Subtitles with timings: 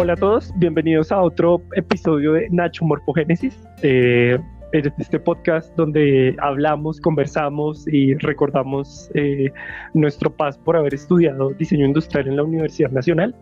[0.00, 3.58] Hola a todos, bienvenidos a otro episodio de Nacho Morfogénesis.
[3.82, 4.38] Eh,
[4.72, 9.50] este podcast donde hablamos, conversamos y recordamos eh,
[9.94, 13.34] nuestro paso por haber estudiado diseño industrial en la Universidad Nacional.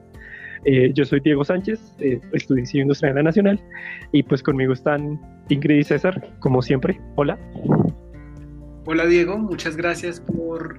[0.65, 1.79] Eh, yo soy Diego Sánchez,
[2.33, 3.61] estudio diseño industrial en la Nacional
[4.13, 5.21] y pues conmigo están
[5.51, 6.99] Ingrid y César, como siempre.
[7.17, 7.39] Hola.
[8.87, 10.79] Hola Diego, muchas gracias por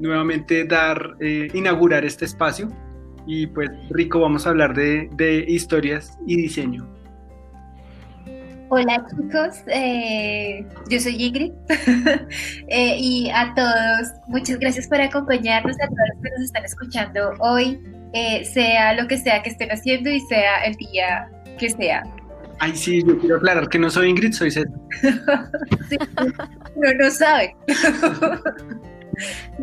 [0.00, 1.16] nuevamente dar,
[1.54, 2.68] inaugurar este espacio
[3.28, 6.88] y pues rico, vamos a hablar de, de historias y diseño.
[8.70, 11.52] Hola chicos, eh, yo soy Ingrid
[12.68, 17.32] eh, y a todos muchas gracias por acompañarnos, a todos los que nos están escuchando
[17.38, 17.80] hoy,
[18.14, 22.02] eh, sea lo que sea que estén haciendo y sea el día que sea.
[22.60, 24.72] Ay, sí, yo quiero aclarar que no soy Ingrid, soy César.
[25.88, 25.96] sí,
[26.76, 27.54] no, no sabe.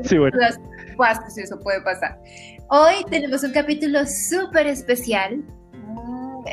[0.04, 0.38] sí, bueno.
[0.96, 2.18] Pues, eso puede pasar.
[2.70, 5.44] Hoy tenemos un capítulo súper especial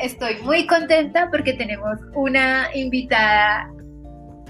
[0.01, 3.69] estoy muy contenta porque tenemos una invitada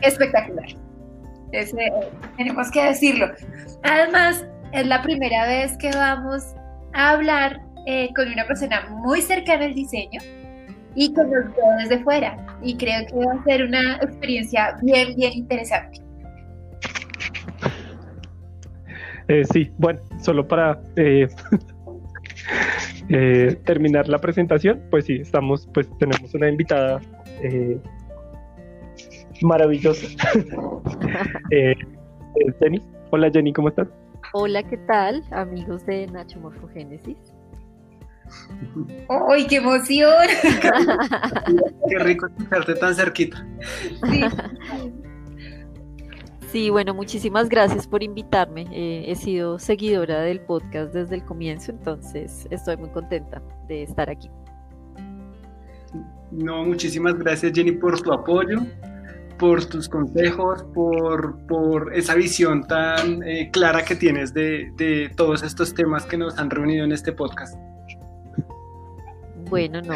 [0.01, 0.67] espectacular.
[2.37, 3.31] tenemos que decirlo.
[3.83, 6.43] Además, es la primera vez que vamos
[6.93, 10.19] a hablar eh, con una persona muy cercana al diseño
[10.95, 12.37] y con los dos desde fuera.
[12.61, 15.99] Y creo que va a ser una experiencia bien, bien interesante.
[19.27, 21.27] Eh, sí, bueno, solo para eh,
[23.09, 27.01] eh, terminar la presentación, pues sí, estamos, pues tenemos una invitada
[27.41, 27.79] eh,
[29.41, 30.07] maravillosa.
[31.51, 31.75] Eh,
[32.59, 32.81] Jenny.
[33.11, 33.87] Hola Jenny, ¿cómo estás?
[34.33, 37.17] Hola, ¿qué tal, amigos de Nacho Morfogénesis?
[39.29, 40.27] ¡Ay, qué emoción!
[41.89, 43.45] qué rico escucharte tan cerquita.
[44.09, 44.23] Sí.
[46.53, 48.67] Sí, bueno, muchísimas gracias por invitarme.
[48.71, 54.07] Eh, he sido seguidora del podcast desde el comienzo, entonces estoy muy contenta de estar
[54.07, 54.29] aquí.
[56.29, 58.59] No, muchísimas gracias Jenny por tu apoyo,
[59.39, 65.41] por tus consejos, por, por esa visión tan eh, clara que tienes de, de todos
[65.41, 67.57] estos temas que nos han reunido en este podcast.
[69.49, 69.95] Bueno, no,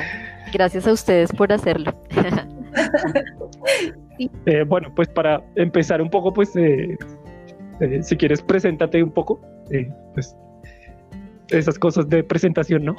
[0.51, 1.93] gracias a ustedes por hacerlo.
[4.19, 6.97] Eh, bueno, pues para empezar un poco, pues eh,
[7.79, 9.39] eh, si quieres, preséntate un poco.
[10.13, 10.35] pues
[11.49, 12.93] esas cosas de presentación, ¿no?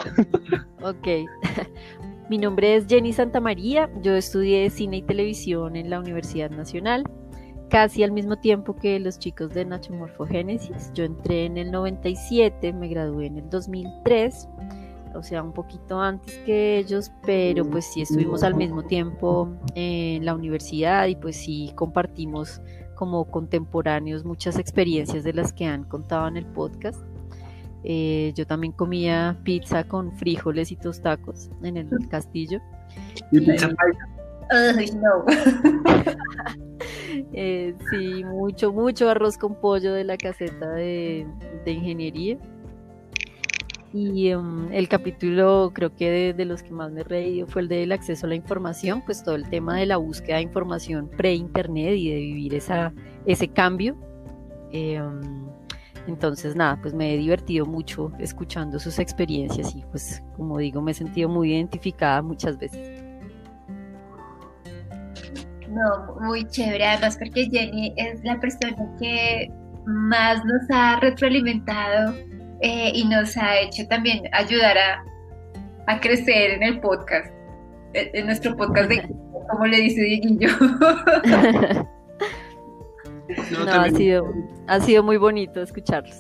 [0.83, 1.07] ok.
[2.31, 3.91] Mi nombre es Jenny Santamaría.
[4.03, 7.05] Yo estudié cine y televisión en la Universidad Nacional,
[7.71, 10.93] casi al mismo tiempo que los chicos de Nachomorfogénesis.
[10.95, 14.49] Yo entré en el 97, me gradué en el 2003
[15.15, 20.25] o sea, un poquito antes que ellos, pero pues sí estuvimos al mismo tiempo en
[20.25, 22.61] la universidad y pues sí compartimos
[22.95, 27.01] como contemporáneos muchas experiencias de las que han contado en el podcast.
[27.85, 32.61] Eh, yo también comía pizza con frijoles y tostacos en el castillo.
[33.31, 35.25] ¿Y pizza no.
[37.33, 41.27] Eh, sí, mucho, mucho arroz con pollo de la caseta de,
[41.65, 42.39] de ingeniería.
[43.93, 47.69] Y em, el capítulo creo que de, los que más me he reído fue el
[47.69, 51.95] del acceso a la información, pues todo el tema de la búsqueda de información pre-internet
[51.97, 52.93] y de vivir esa,
[53.25, 53.97] ese cambio.
[54.73, 55.49] Em,
[56.07, 60.91] entonces nada, pues me he divertido mucho escuchando sus experiencias y pues como digo, me
[60.91, 63.03] he sentido muy identificada muchas veces.
[65.69, 69.51] No, muy chévere, además porque Jenny es la persona que
[69.87, 72.15] más nos ha retroalimentado
[72.61, 75.05] eh, y nos ha hecho también ayudar a,
[75.87, 77.33] a crecer en el podcast,
[77.95, 79.09] eh, en nuestro podcast de
[79.49, 80.49] como le dice Dieguillo.
[83.53, 84.27] No, ha, sido,
[84.69, 86.19] ha sido muy bonito escucharlos.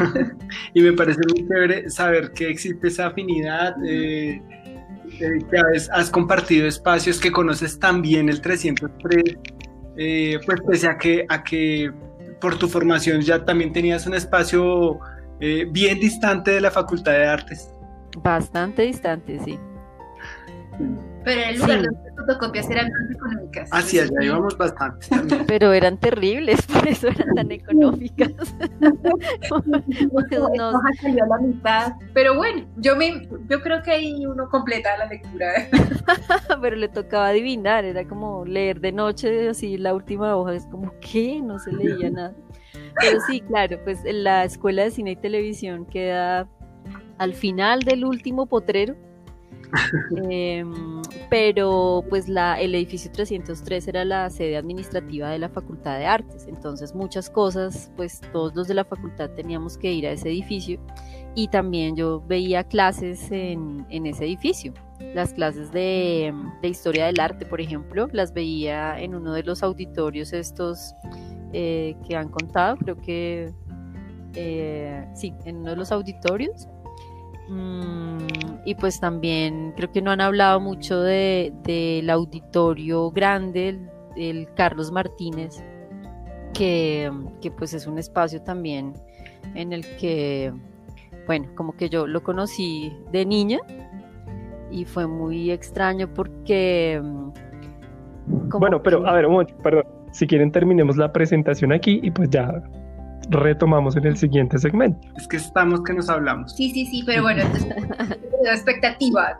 [0.74, 4.38] y me parece muy chévere saber que existe esa afinidad, eh,
[5.18, 9.38] que a veces has compartido espacios que conoces también el 303,
[10.44, 11.90] pues pese a que, a que
[12.38, 15.00] por tu formación ya también tenías un espacio
[15.44, 17.68] eh, bien distante de la Facultad de Artes.
[18.16, 19.58] Bastante distante, sí.
[21.24, 23.68] Pero en el lugar de las fotocopias eran más económicas.
[23.72, 25.06] Así es, allá íbamos bastante.
[25.48, 28.30] Pero eran terribles, por eso eran tan económicas.
[29.50, 30.72] no.
[31.00, 31.92] salió a la mitad.
[32.14, 35.68] Pero bueno, yo, me, yo creo que ahí uno completa la lectura.
[36.62, 40.94] Pero le tocaba adivinar, era como leer de noche, así la última hoja, es como,
[41.00, 41.40] ¿qué?
[41.42, 42.32] No se leía nada.
[43.00, 46.48] Pero sí, claro, pues la escuela de cine y televisión queda
[47.18, 48.96] al final del último potrero.
[50.30, 51.00] Em,
[51.30, 56.46] pero pues la, el edificio 303 era la sede administrativa de la Facultad de Artes,
[56.46, 60.78] entonces muchas cosas, pues todos los de la facultad teníamos que ir a ese edificio
[61.34, 64.74] y también yo veía clases en, ese edificio.
[65.14, 70.32] Las clases de, historia del arte, por ejemplo, las veía en uno de los auditorios
[70.32, 70.94] estos
[71.52, 73.52] eh, que han contado, creo que
[74.34, 76.68] eh, sí, en uno de los auditorios.
[77.48, 78.18] Mm,
[78.64, 83.78] y pues también creo que no han hablado mucho del auditorio grande,
[84.16, 85.62] el, Carlos Martínez,
[86.54, 87.10] que,
[87.40, 88.94] que pues es un espacio también
[89.54, 90.52] en el que
[91.26, 93.60] bueno, como que yo lo conocí de niña
[94.70, 97.00] y fue muy extraño porque...
[97.02, 97.32] Mm,
[98.58, 99.84] bueno, pero a ver, un momento, perdón.
[100.12, 102.62] Si quieren terminemos la presentación aquí y pues ya
[103.30, 105.08] retomamos en el siguiente segmento.
[105.16, 106.54] Es que estamos que nos hablamos.
[106.54, 107.44] Sí, sí, sí, pero bueno,
[108.44, 109.38] la expectativa.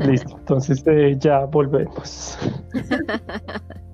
[0.00, 2.38] Listo, entonces eh, ya volvemos.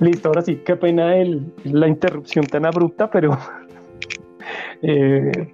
[0.00, 3.36] Listo, ahora sí, qué pena el, la interrupción tan abrupta, pero
[4.82, 5.52] eh,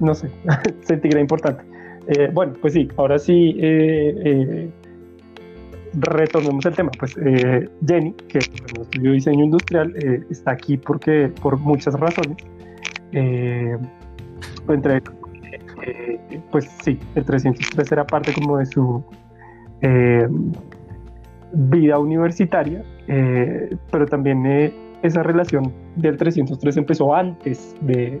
[0.00, 0.28] no sé,
[0.82, 1.64] sentí que era importante.
[2.08, 4.68] Eh, bueno, pues sí, ahora sí eh,
[5.94, 6.90] retomemos el tema.
[6.98, 7.14] Pues
[7.86, 9.94] Jenny, que estudió diseño industrial,
[10.28, 12.36] está aquí porque por muchas razones.
[13.12, 15.02] entre,
[16.50, 19.04] pues sí, el 303 era parte como de su
[21.52, 24.72] vida universitaria, eh, pero también eh,
[25.02, 28.20] esa relación del 303 empezó antes de,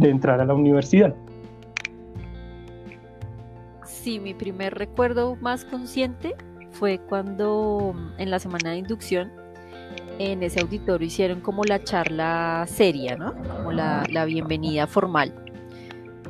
[0.00, 1.14] entrar a la universidad.
[3.84, 6.34] Sí, mi primer recuerdo más consciente
[6.70, 9.30] fue cuando mm, en la semana de inducción
[10.18, 13.34] en ese auditorio hicieron como la charla seria, ¿no?
[13.56, 15.32] Como la, la bienvenida formal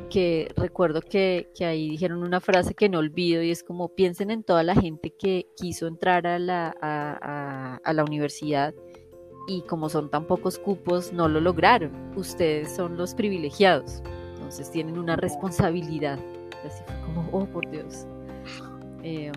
[0.09, 4.43] que recuerdo que, ahí dijeron una frase que no olvido y es como piensen en
[4.43, 8.73] toda la gente que quiso entrar a la, a, la universidad
[9.47, 11.91] y como son tan pocos cupos no lo lograron.
[12.15, 14.01] Ustedes son los privilegiados,
[14.33, 16.19] entonces tienen una responsabilidad.
[16.65, 18.05] Así fue como, oh por Dios.
[19.01, 19.33] Em,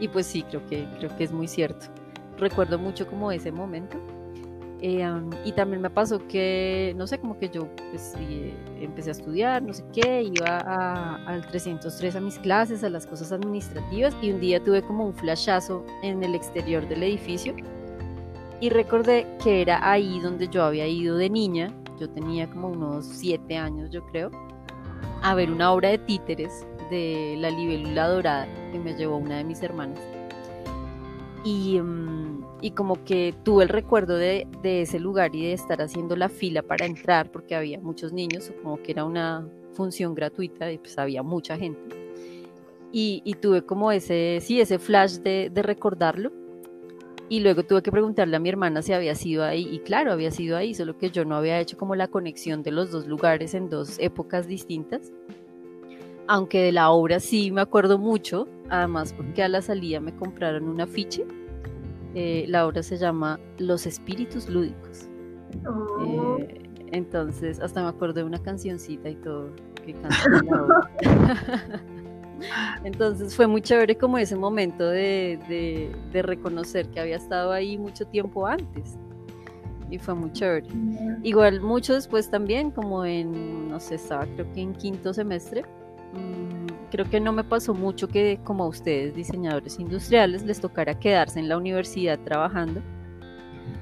[0.00, 1.86] y pues sí, creo que, creo que es muy cierto.
[2.36, 3.98] Recuerdo mucho como ese momento
[4.80, 5.04] eh,
[5.44, 8.14] y también me pasó que, no sé, como que yo pues,
[8.80, 13.32] empecé a estudiar, no sé qué, iba al 303 a mis clases, a las cosas
[13.32, 17.54] administrativas, y un día tuve como un flashazo en el exterior del edificio
[18.60, 23.06] y recordé que era ahí donde yo había ido de niña, yo tenía como unos
[23.06, 24.30] siete años yo creo,
[25.22, 29.44] a ver una obra de títeres de La libélula dorada que me llevó una de
[29.44, 30.00] mis hermanas.
[31.44, 31.80] Y...
[31.80, 36.28] Mm, y como que tuve el recuerdo de, ese lugar y de estar haciendo la
[36.28, 40.98] fila para entrar porque había muchos niños, como que era una función gratuita y pues
[40.98, 41.96] había mucha gente.
[42.90, 46.32] Y, tuve como ese, sí, ese flash de, recordarlo.
[47.28, 49.68] Y luego tuve que preguntarle a mi hermana si había sido ahí.
[49.70, 52.70] Y claro, había sido ahí, solo que yo no había hecho como la conexión de
[52.72, 55.12] los dos lugares en dos épocas distintas.
[56.26, 60.68] Aunque de la obra sí me acuerdo mucho, además porque a la salida me compraron
[60.68, 61.24] un afiche
[62.14, 65.08] eh, la obra se llama Los Espíritus Lúdicos.
[65.66, 66.38] Oh.
[66.40, 69.50] Eh, entonces, hasta me acuerdo de una cancioncita y todo
[69.84, 70.90] que canta la obra.
[72.84, 78.46] Entonces fue muy chévere como ese momento de, reconocer que había estado ahí mucho tiempo
[78.46, 78.96] antes.
[79.90, 80.66] Y fue muy chévere.
[81.22, 85.64] Igual mucho después también, como en, no sé, estaba creo que en quinto semestre.
[86.12, 90.98] Mm, creo que no me pasó mucho que como a ustedes, diseñadores industriales, les tocara
[90.98, 92.80] quedarse en la universidad trabajando.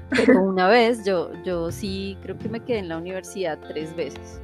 [0.09, 4.41] Pero una vez yo, yo sí creo que me quedé en la universidad tres veces.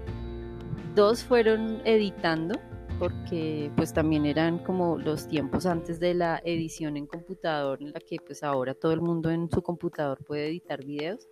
[0.96, 2.60] Dos fueron editando,
[3.00, 8.00] porque pues también eran como los tiempos antes de la edición en computador, en la
[8.00, 11.28] que pues ahora todo el mundo en su computador puede editar videos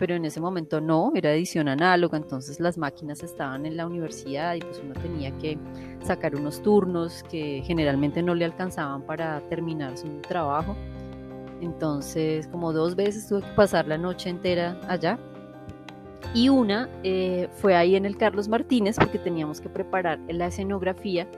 [0.00, 4.54] pero en ese momento no, era edición análoga, entonces las máquinas estaban en la universidad
[4.54, 5.58] y pues uno tenía que
[6.02, 10.74] sacar unos turnos que generalmente no le alcanzaban para terminar su trabajo.
[11.60, 15.18] Entonces, como dos veces tuve que pasar la noche entera allá.
[16.32, 21.28] Y una eh, fue ahí en el Carlos Martínez porque teníamos que preparar la escenografía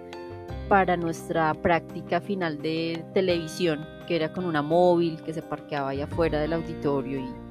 [0.68, 6.00] para nuestra práctica final de televisión, que era con una móvil que se parqueaba ahí
[6.00, 7.41] afuera del auditorio y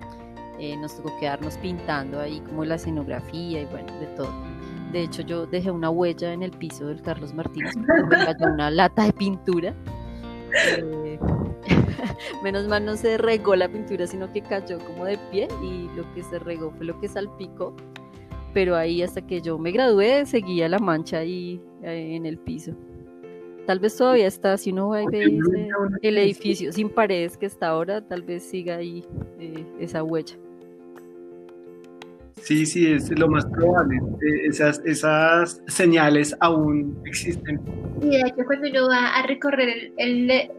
[0.61, 4.31] eh, nos tocó quedarnos pintando ahí como la escenografía y bueno, de todo.
[4.91, 8.53] De hecho, yo dejé una huella en el piso del Carlos Martínez porque me cayó
[8.53, 9.73] una lata de pintura.
[10.77, 11.17] Eh,
[12.43, 16.13] menos mal no se regó la pintura, sino que cayó como de pie y lo
[16.13, 17.73] que se regó fue lo que salpicó.
[18.53, 22.73] pero ahí hasta que yo me gradué seguía la mancha ahí eh, en el piso.
[23.65, 25.05] Tal vez todavía está, si uno ve
[26.01, 29.03] el edificio sin paredes que está ahora, tal vez siga ahí
[29.39, 30.35] eh, esa huella.
[32.43, 33.99] Sí, sí, es lo más probable.
[34.47, 37.59] Esas, esas señales aún existen.
[38.01, 40.51] Y de hecho, cuando uno va a recorrer el, el,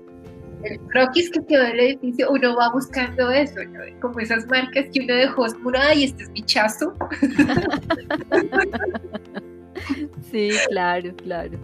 [0.89, 3.61] croquis que quedó del edificio, uno va buscando eso,
[4.01, 6.95] como esas marcas que uno dejó, es como, ay, este es mi chazo.
[10.31, 11.59] sí, claro, claro.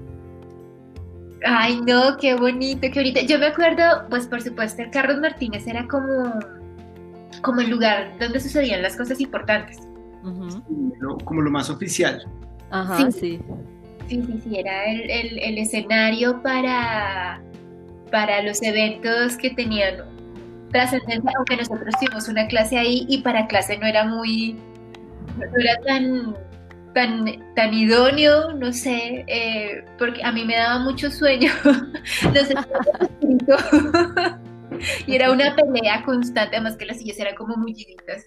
[1.44, 3.20] Ay, no, qué bonito, qué bonito.
[3.20, 6.34] Yo me acuerdo, pues por supuesto, el Carlos Martínez era como,
[7.42, 9.78] como el lugar donde sucedían las cosas importantes.
[11.24, 12.24] Como lo más oficial.
[12.70, 13.40] Ajá, sí.
[14.08, 17.42] Sí, sí, sí, era el, escenario para,
[18.10, 19.96] para los eventos que tenían
[20.72, 24.56] trascendencia, aunque nosotros tuvimos una clase ahí y para clase no era muy,
[25.36, 26.36] no era tan
[26.94, 31.52] tan, tan idóneo, no sé, eh, porque a mí me daba mucho sueño.
[35.06, 38.24] y era una pelea constante, además que las sillas eran como mulliditas.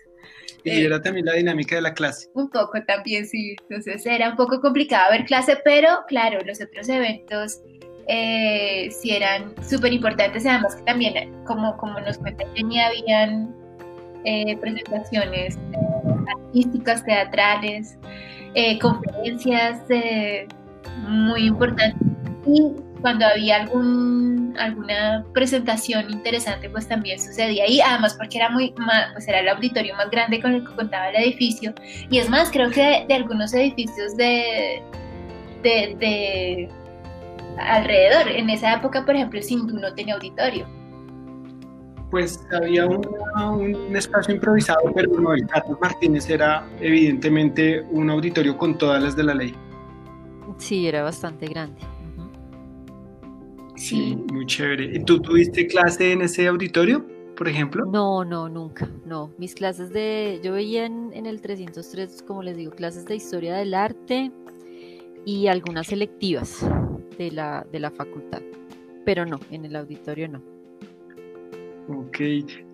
[0.64, 2.30] Y eh, era también la dinámica de la clase.
[2.34, 3.56] Un poco también, sí.
[3.62, 7.62] Entonces era un poco complicado ver clase, pero claro, los otros eventos
[8.08, 10.46] eh, sí eran súper importantes.
[10.46, 13.56] Además que también, como, como nos cuenta Jenny, habían
[14.60, 15.58] presentaciones
[16.28, 17.98] artísticas, teatrales.
[18.54, 20.46] Eh, conferencias eh,
[21.08, 21.96] muy importantes
[22.46, 28.74] y cuando había algún, alguna presentación interesante pues también sucedía ahí, además porque era muy
[29.14, 31.74] pues era el auditorio más grande con el que contaba el edificio
[32.10, 34.82] y es más creo que de, algunos edificios de,
[35.64, 36.70] de,
[37.58, 40.68] alrededor, en esa época por ejemplo Sindú no tenía auditorio
[42.12, 48.78] pues había un espacio improvisado, pero no, el Carlos Martínez era evidentemente un auditorio con
[48.78, 49.56] todas las de la ley.
[50.58, 51.80] Sí, era bastante grande.
[53.82, 54.96] Sí, muy chévere.
[54.96, 57.04] ¿Y tú tuviste clase en ese auditorio,
[57.36, 57.84] por ejemplo?
[57.88, 59.34] No, no, nunca, no.
[59.40, 63.56] Mis clases de, yo veía en, en el 303, como les digo, clases de historia
[63.56, 64.32] del arte
[65.26, 66.64] y algunas selectivas
[67.18, 68.44] de la, de la facultad,
[69.04, 70.44] pero no, en el auditorio no.
[71.88, 72.20] Ok,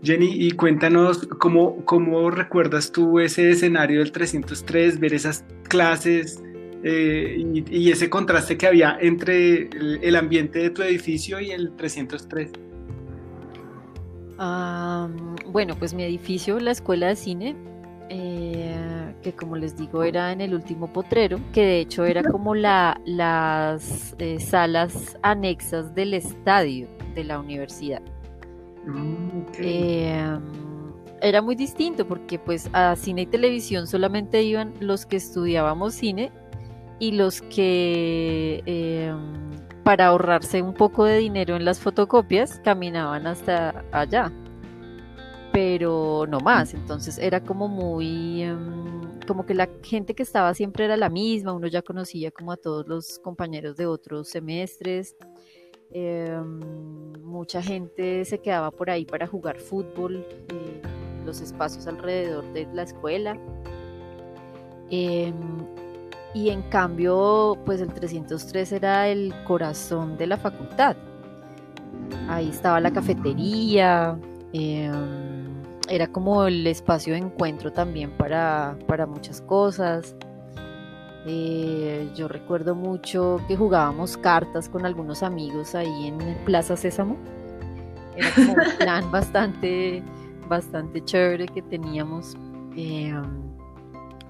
[0.04, 6.44] Jenny, y cuéntanos cómo, cómo recuerdas tú ese escenario del 303, ver esas clases
[6.84, 9.70] eh, y, ese contraste que había entre
[10.02, 12.52] el, ambiente de tu edificio y el 303.
[15.52, 17.56] bueno, pues mi edificio, la escuela de cine,
[18.10, 22.54] eh, que como les digo era en el último potrero, que de hecho era como
[22.54, 28.02] la, las eh, salas anexas del estadio de la universidad.
[28.86, 30.42] Mm, em,
[31.22, 36.32] era muy distinto porque pues a cine y televisión solamente iban los que estudiábamos cine
[37.00, 39.52] y los que em,
[39.84, 44.32] para ahorrarse un poco de dinero en las fotocopias caminaban hasta allá
[45.54, 50.86] pero no más entonces era como muy em, como que la gente que estaba siempre
[50.86, 55.16] era la misma uno ya conocía como a todos los compañeros de otros semestres
[55.92, 56.60] Em,
[57.24, 62.84] mucha gente se quedaba por ahí para jugar fútbol, en los espacios alrededor de la
[62.84, 63.38] escuela.
[64.90, 65.34] Em,
[66.34, 70.96] y en cambio, pues el 303 era el corazón de la facultad.
[72.30, 74.18] Ahí estaba la cafetería,
[74.54, 75.48] em,
[75.90, 80.16] era como el espacio de encuentro también para, para muchas cosas.
[81.26, 87.18] Eh, yo recuerdo mucho que jugábamos cartas con algunos amigos ahí en Plaza Sésamo.
[88.16, 90.04] Era como un plan bastante,
[90.48, 92.36] bastante chévere que teníamos.
[92.76, 93.14] Eh,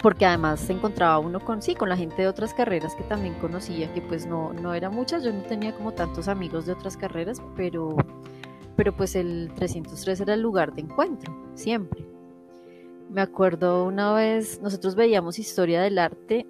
[0.01, 3.34] porque además se encontraba uno con sí, con la gente de otras carreras que también
[3.36, 6.98] conocía, que pues no, no eran muchas, yo no tenía como tantos amigos de otras
[6.98, 7.96] carreras, pero,
[8.75, 12.06] pero pues el 303 era el lugar de encuentro, siempre.
[13.10, 16.46] Me acuerdo una vez, nosotros veíamos historia del arte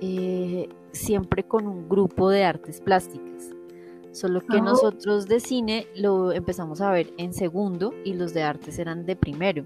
[0.00, 3.50] eh, siempre con un grupo de artes plásticas.
[4.10, 8.78] Solo que nosotros de cine lo empezamos a ver en segundo y los de artes
[8.78, 9.64] eran de primero.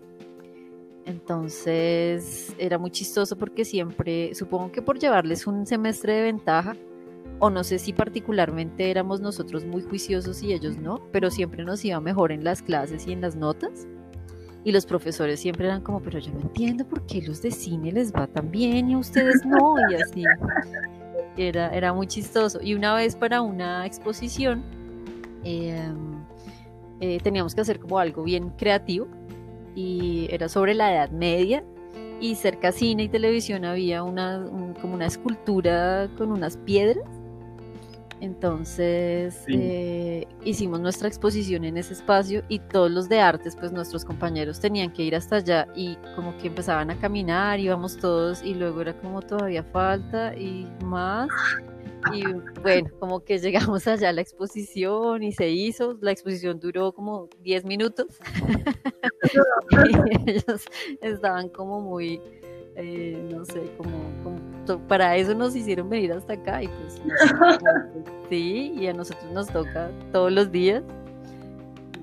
[1.06, 6.76] Entonces era muy chistoso porque siempre, supongo que por llevarles un semestre de ventaja,
[7.38, 11.84] o no sé si particularmente éramos nosotros muy juiciosos y ellos no, pero siempre nos
[11.84, 13.86] iba mejor en las clases y en las notas.
[14.64, 17.92] Y los profesores siempre eran como, pero yo no entiendo por qué los de cine
[17.92, 20.24] les va tan bien y a ustedes no, y así.
[21.36, 22.60] Era, era muy chistoso.
[22.60, 24.64] Y una vez para una exposición
[25.44, 26.16] em,
[26.98, 29.06] eh, teníamos que hacer como algo bien creativo
[29.76, 31.62] y era sobre la Edad Media
[32.20, 34.44] y cerca cine y televisión había una
[34.80, 37.06] como una escultura con unas piedras
[38.20, 44.04] entonces eh, hicimos nuestra exposición en ese espacio y todos los de artes, pues nuestros
[44.04, 48.54] compañeros tenían que ir hasta allá y como que empezaban a caminar, íbamos todos y
[48.54, 51.28] luego era como todavía falta y más.
[52.12, 52.24] Y
[52.62, 57.28] bueno, como que llegamos allá a la exposición y se hizo, la exposición duró como
[57.42, 58.06] 10 minutos
[60.26, 60.64] y ellos
[61.00, 62.20] estaban como muy
[62.78, 67.00] eh, no sé, como, para eso nos hicieron venir hasta acá y pues
[68.28, 70.82] sí, y a nosotros nos toca todos los días.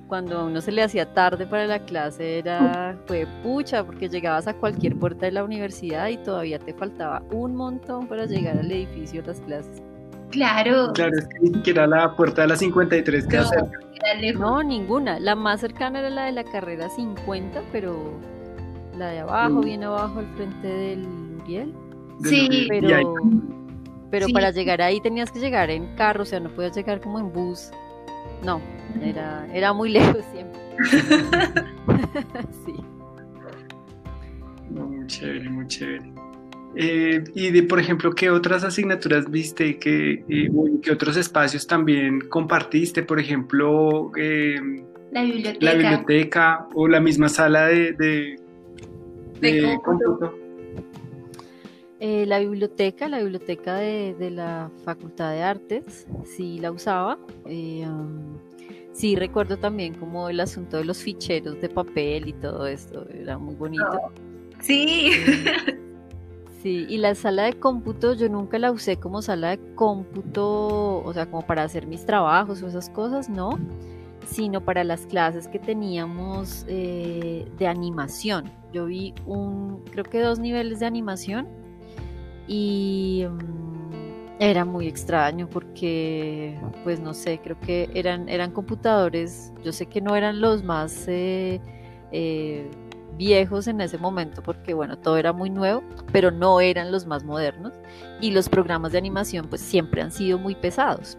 [0.08, 4.48] Cuando a uno se le hacía tarde para la clase era, fue pucha, porque llegabas
[4.48, 8.72] a cualquier puerta de la universidad y todavía te faltaba un montón para llegar al
[8.72, 9.82] edificio de las clases.
[10.34, 10.92] Claro.
[10.94, 13.80] Claro, es que ni siquiera la puerta de la 53 queda cerca.
[14.36, 15.20] No, ninguna.
[15.20, 18.20] La más cercana era la de la carrera 50, pero
[18.98, 19.62] la de abajo, mm.
[19.62, 21.08] bien abajo, al frente del
[21.44, 21.74] Uriel.
[22.24, 23.14] Sí, pero,
[24.10, 27.20] pero para llegar ahí tenías que llegar en carro, o sea, no podías llegar como
[27.20, 27.70] en bus.
[28.44, 28.60] No,
[29.02, 30.60] era, era muy lejos siempre.
[32.66, 32.76] sí.
[34.72, 36.12] muy chévere, muy chévere.
[36.76, 39.78] Eh, y de, por ejemplo, ¿qué otras asignaturas viste?
[39.78, 40.50] ¿Qué, eh,
[40.82, 43.04] ¿Qué otros espacios también compartiste?
[43.04, 44.60] Por ejemplo, eh,
[45.12, 45.66] la, biblioteca.
[45.66, 48.38] la biblioteca o la misma sala de,
[52.00, 57.18] eh, la biblioteca, la biblioteca de, la Facultad de Artes, sí la usaba.
[57.46, 58.38] Eh, um,
[58.92, 63.38] sí recuerdo también como el asunto de los ficheros de papel y todo esto, era
[63.38, 63.86] muy bonito.
[63.92, 64.12] Oh,
[64.60, 65.12] sí.
[66.64, 71.14] Sí, y la sala de cómputo yo nunca la usé como sala de cómputo, o
[71.14, 73.60] sea, como para hacer mis trabajos o esas cosas, no
[74.26, 78.50] sino para las clases que teníamos eh, de animación.
[78.72, 81.48] Yo vi un, creo que dos niveles de animación
[82.48, 89.72] y mm, era muy extraño porque, pues no sé, creo que eran, eran computadores, yo
[89.72, 91.60] sé que no eran los más eh,
[92.12, 92.70] eh,
[93.18, 97.24] viejos en ese momento porque, bueno, todo era muy nuevo, pero no eran los más
[97.24, 97.74] modernos
[98.22, 101.18] y los programas de animación pues siempre han sido muy pesados.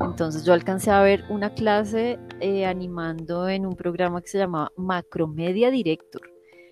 [0.00, 4.72] Entonces yo alcancé a ver una clase eh, animando en un programa que se llamaba
[4.76, 6.22] Macromedia Director.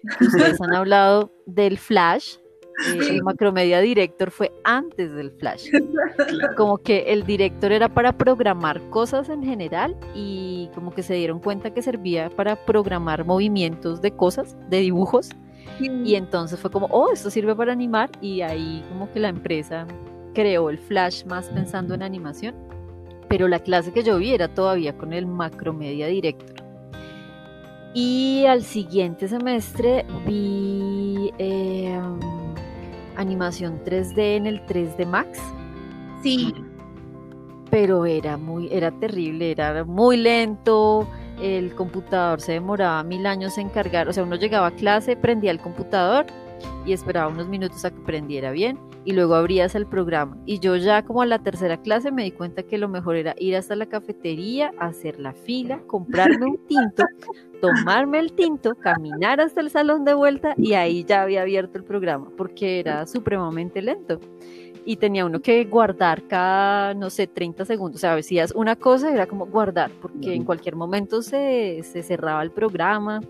[0.21, 2.37] Ustedes han hablado del Flash.
[2.87, 5.71] Eh, el Macromedia Director fue antes del Flash.
[6.57, 11.41] Como que el director era para programar cosas en general y como que se dieron
[11.41, 15.31] cuenta que servía para programar movimientos de cosas, de dibujos.
[15.81, 19.87] Y entonces fue como, oh, esto sirve para animar y ahí como que la empresa
[20.35, 22.55] creó el Flash más pensando en animación
[23.33, 26.63] pero la clase que yo vi era todavía con el Macromedia Director.
[27.95, 32.21] Y al siguiente semestre vi em,
[33.17, 35.39] animación 3D en el 3D Max.
[36.23, 36.55] Sí.
[37.71, 41.09] Pero era muy, era terrible, era muy lento,
[41.41, 45.51] el computador se demoraba mil años en cargar, o sea, uno llegaba a clase, prendía
[45.51, 46.27] el computador
[46.85, 50.37] y esperaba unos minutos a que prendiera bien y luego abrías el programa.
[50.47, 53.35] Y yo ya como a la tercera clase me di cuenta que lo mejor era
[53.39, 57.05] ir hasta la cafetería, hacer la fila, comprarme un tinto,
[57.61, 61.85] tomarme el tinto, caminar hasta el salón de vuelta y ahí ya había abierto el
[61.85, 64.21] programa porque era supremamente lento.
[64.85, 68.01] Y tenía uno que guardar cada, no sé, 30 segundos.
[68.01, 72.43] O sea, decías una cosa, era como guardar, porque en cualquier momento se, se cerraba
[72.43, 73.21] el programa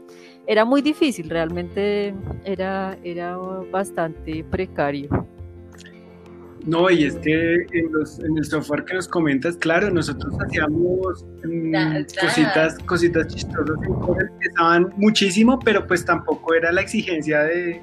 [0.46, 3.36] era muy difícil, realmente era, era
[3.70, 5.08] bastante precario.
[6.64, 11.74] No, y es que en, el software que nos comentas, claro, nosotros hacíamos mm,
[12.20, 13.76] cositas, cositas chistosas
[14.40, 17.82] que estaban muchísimo, pero pues tampoco era la exigencia de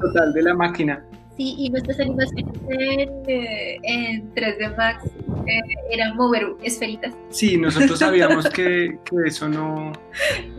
[0.00, 1.04] total de la máquina.
[1.36, 5.04] Sí, y nuestras animaciones en, 3D eh, Max
[5.50, 7.14] eh, eran mover esferitas.
[7.28, 9.92] Sí, nosotros sabíamos que, eso no,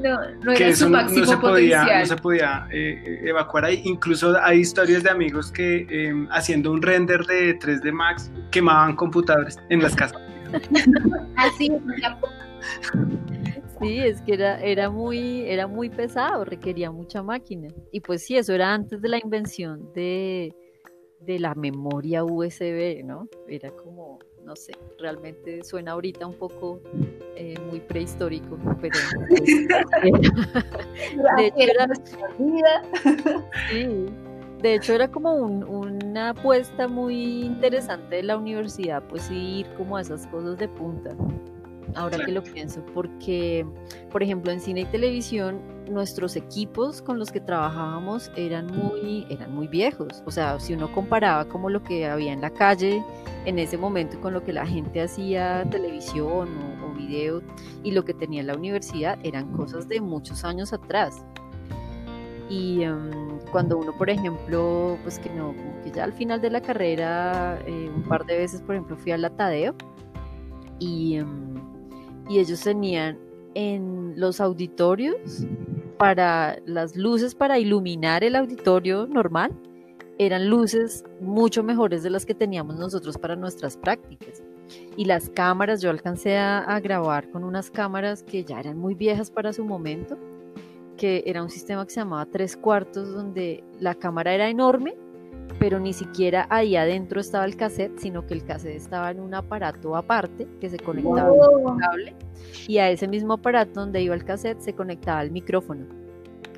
[0.02, 3.82] no, no era su máximo se podía, no se podía eh, evacuar ahí.
[3.86, 9.58] Incluso hay historias de amigos que em, haciendo un render de 3D Max quemaban computadores
[9.70, 10.22] en las casas.
[11.36, 11.72] Así
[13.82, 17.68] Sí, es que era, era, muy, era muy pesado, requería mucha máquina.
[17.92, 20.54] Y pues sí, eso era antes de la invención de,
[21.22, 23.28] de la memoria USB, ¿no?
[23.48, 26.82] Era como, no sé, realmente suena ahorita un poco
[27.36, 28.98] eh, muy prehistórico, pero
[29.30, 29.68] pues,
[31.38, 31.88] de, hecho era,
[33.70, 34.06] sí,
[34.62, 40.02] de hecho era como una apuesta muy interesante de la universidad, pues ir como a
[40.02, 41.16] esas cosas de punta.
[41.96, 43.66] Ahora que lo pienso, porque,
[44.12, 45.60] por ejemplo, en cine y televisión
[45.92, 50.24] nuestros equipos con los que trabajábamos eran muy, eran muy viejos.
[50.26, 53.04] O sea, si uno comparaba como lo que había en la calle
[53.46, 56.50] en ese momento con lo que la gente hacía televisión
[56.84, 57.42] o, video
[57.84, 61.26] y lo que tenía en la universidad, eran cosas de muchos años atrás.
[62.48, 66.62] Y em, cuando uno, por ejemplo, pues que no, que ya al final de la
[66.62, 69.74] carrera, eh, un par de veces, por ejemplo, fui al Latadeo
[70.80, 71.56] y, em,
[72.30, 73.18] y ellos tenían
[73.56, 75.46] en los auditorios
[76.02, 79.52] para las luces para iluminar el auditorio normal
[80.18, 84.42] eran luces mucho mejores de las que teníamos nosotros para nuestras prácticas.
[84.98, 89.30] Y las cámaras, yo alcancé a, grabar con unas cámaras que ya eran muy viejas
[89.30, 90.18] para su momento
[90.98, 94.96] que era un sistema que se llamaba tres cuartos, donde la cámara era enorme,
[95.60, 99.34] pero ni siquiera ahí adentro estaba el cassette, sino que el cassette estaba en un
[99.34, 101.78] aparato aparte que se conectaba wow.
[101.78, 102.16] cable
[102.68, 105.86] y a ese mismo aparato donde iba el cassette se conectaba el micrófono.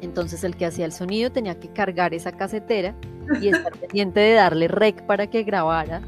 [0.02, 2.96] Entonces el que hacía el sonido tenía que cargar esa casetera
[3.42, 6.02] y estar pendiente de darle rec para que grabara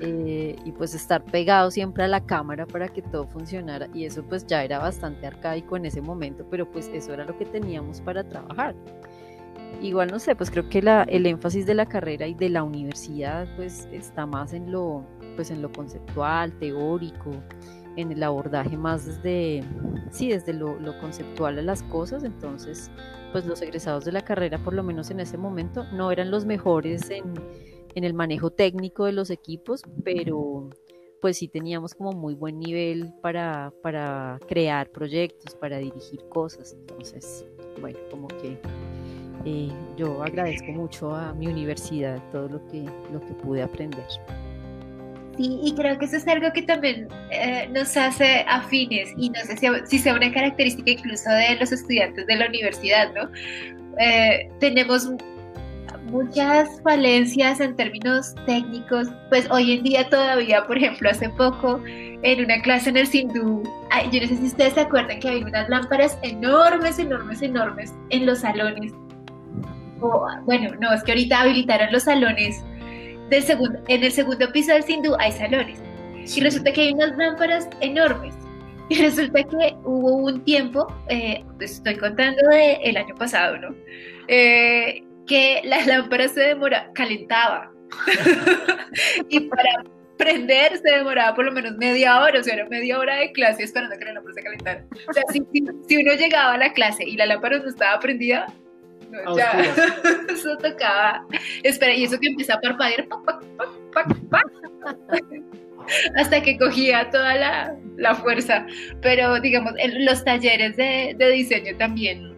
[0.00, 4.22] eh, y pues estar pegado siempre a la cámara para que todo funcionara y eso
[4.22, 8.00] pues ya era bastante arcaico en ese momento, pero pues eso era lo que teníamos
[8.00, 8.74] para trabajar.
[9.82, 13.46] Igual no sé, pues creo que el énfasis de la carrera y de la universidad
[13.56, 15.04] pues está más en lo,
[15.36, 17.30] pues en lo conceptual, teórico,
[17.96, 19.62] en el abordaje más desde,
[20.10, 22.90] sí, desde lo, lo conceptual a las cosas, entonces
[23.32, 26.44] pues los egresados de la carrera por lo menos en ese momento no eran los
[26.44, 27.34] mejores en
[27.94, 30.70] en el manejo técnico de los equipos, pero
[31.20, 36.74] pues sí teníamos como muy buen nivel para, para crear proyectos, para dirigir cosas.
[36.74, 37.46] Entonces,
[37.80, 38.58] bueno, como que
[39.44, 44.04] eh, yo agradezco mucho a mi universidad todo lo que, lo que pude aprender.
[45.36, 49.40] Sí, y creo que eso es algo que también eh, nos hace afines y no
[49.40, 53.28] sé si, si, sea una característica incluso de los estudiantes de la universidad, ¿no?
[53.98, 55.10] Eh, tenemos
[56.04, 62.44] muchas falencias en términos técnicos, pues hoy en día todavía, por ejemplo, hace poco en
[62.44, 63.62] una clase en el Sindú,
[64.12, 68.26] yo no sé si ustedes se acuerdan que había unas lámparas enormes, enormes, enormes en
[68.26, 68.92] los salones.
[70.44, 72.62] Bueno, no, es que ahorita habilitaron los salones
[73.30, 75.80] del segundo, en el segundo piso del Sindú hay salones.
[76.34, 78.34] Y resulta que hay unas lámparas enormes.
[78.90, 83.74] Y resulta que hubo un tiempo, eh, pues estoy contando del el año pasado, ¿no?
[84.28, 87.72] Eh, que la lámpara se demora, calentaba.
[89.30, 89.84] y para
[90.18, 93.62] prender se demoraba por lo menos media hora, o sea, era media hora de clase
[93.62, 94.84] esperando que la lámpara se calentara.
[95.08, 95.42] O sea, si,
[95.88, 98.52] si uno llegaba a la clase y la lámpara no estaba prendida,
[99.24, 99.52] no, ya,
[100.28, 101.26] eso tocaba.
[101.62, 103.06] Espera, y eso que empezó a parpadear,
[106.16, 108.66] hasta que cogía toda la, la, fuerza.
[109.02, 112.34] Pero, digamos, los talleres de, de diseño también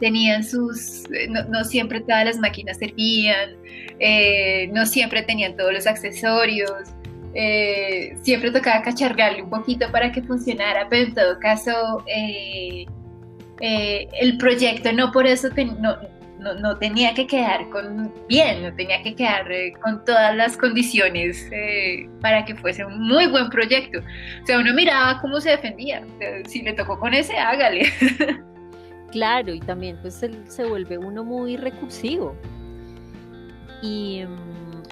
[0.00, 3.56] tenían sus, eh, no, no, siempre todas las máquinas servían,
[4.00, 6.94] eh, no siempre tenían todos los accesorios,
[7.34, 12.86] eh, siempre tocaba cachargarle un poquito para que funcionara, pero en todo caso eh,
[13.60, 15.96] eh, el proyecto no por eso te, no,
[16.38, 20.56] no, no, tenía que quedar con bien, no tenía que quedar eh, con todas las
[20.56, 24.00] condiciones eh, para que fuese un muy buen proyecto.
[24.00, 26.04] O sea, uno miraba cómo se defendía.
[26.46, 27.86] Si le tocó con ese, hágale.
[29.14, 32.36] Claro, y también pues se, se vuelve uno muy recursivo.
[33.80, 34.24] Y,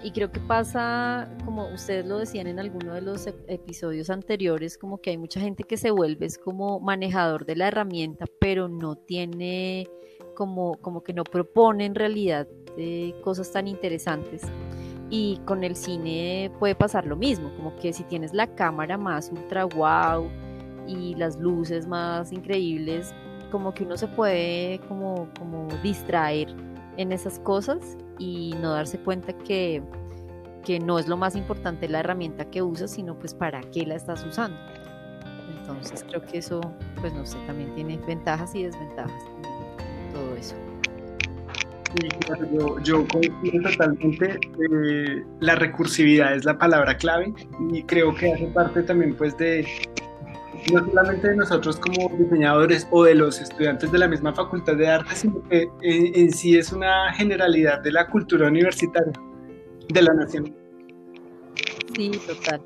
[0.02, 5.00] y, creo que pasa, como ustedes lo decían en alguno de los episodios anteriores, como
[5.00, 8.96] que hay mucha gente que se vuelve es como manejador de la herramienta, pero no
[8.96, 9.88] tiene,
[10.34, 14.42] como, como que no propone en realidad eh, cosas tan interesantes.
[15.10, 19.30] Y con el cine puede pasar lo mismo, como que si tienes la cámara más
[19.30, 20.28] ultra wow
[20.86, 23.14] y las luces más increíbles,
[23.50, 26.48] como que uno se puede como, como distraer
[26.96, 29.82] en esas cosas y no darse cuenta que,
[30.64, 33.94] que no es lo más importante la herramienta que usas, sino pues para qué la
[33.94, 34.58] estás usando.
[35.60, 36.60] Entonces creo que eso,
[37.00, 39.22] pues no sé, también tiene ventajas y desventajas,
[40.12, 40.54] todo eso.
[41.94, 44.38] Sí, claro, yo, yo coincido totalmente.
[44.70, 47.34] Eh, la recursividad es la palabra clave
[47.70, 49.66] y creo que hace parte también pues de,
[50.72, 54.88] no solamente de nosotros como diseñadores o de los estudiantes de la misma facultad de
[54.88, 59.12] arte, sino que en, en, sí es una generalidad de la cultura universitaria
[59.88, 60.54] de la nación.
[61.94, 62.60] Sí, total.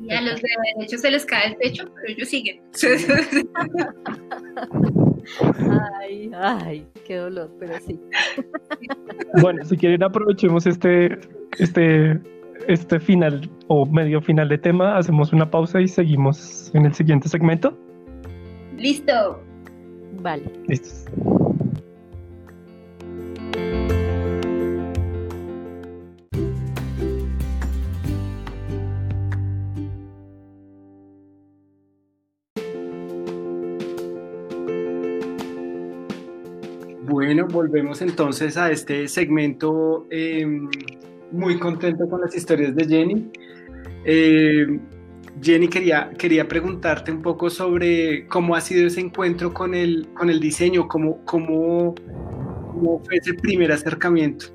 [0.00, 2.60] Y a los de derecho se les cae el techo, pero ellos siguen.
[6.00, 7.98] Ay, ay, qué dolor, pero sí.
[9.40, 11.18] Bueno, si quieren aprovechemos este,
[11.58, 12.20] este
[12.68, 17.28] este final o medio final de tema, hacemos una pausa y seguimos en el siguiente
[17.28, 17.78] segmento.
[18.76, 19.40] Listo.
[20.20, 20.44] Vale.
[20.68, 21.04] Listos.
[37.06, 40.68] Bueno, volvemos entonces a este segmento em,
[41.34, 43.30] muy contento con las historias de Jenny.
[44.04, 44.66] Eh,
[45.42, 50.30] Jenny, quería, quería preguntarte un poco sobre cómo ha sido ese encuentro con el, con
[50.30, 51.94] el diseño, cómo, cómo,
[52.72, 54.46] cómo fue ese primer acercamiento.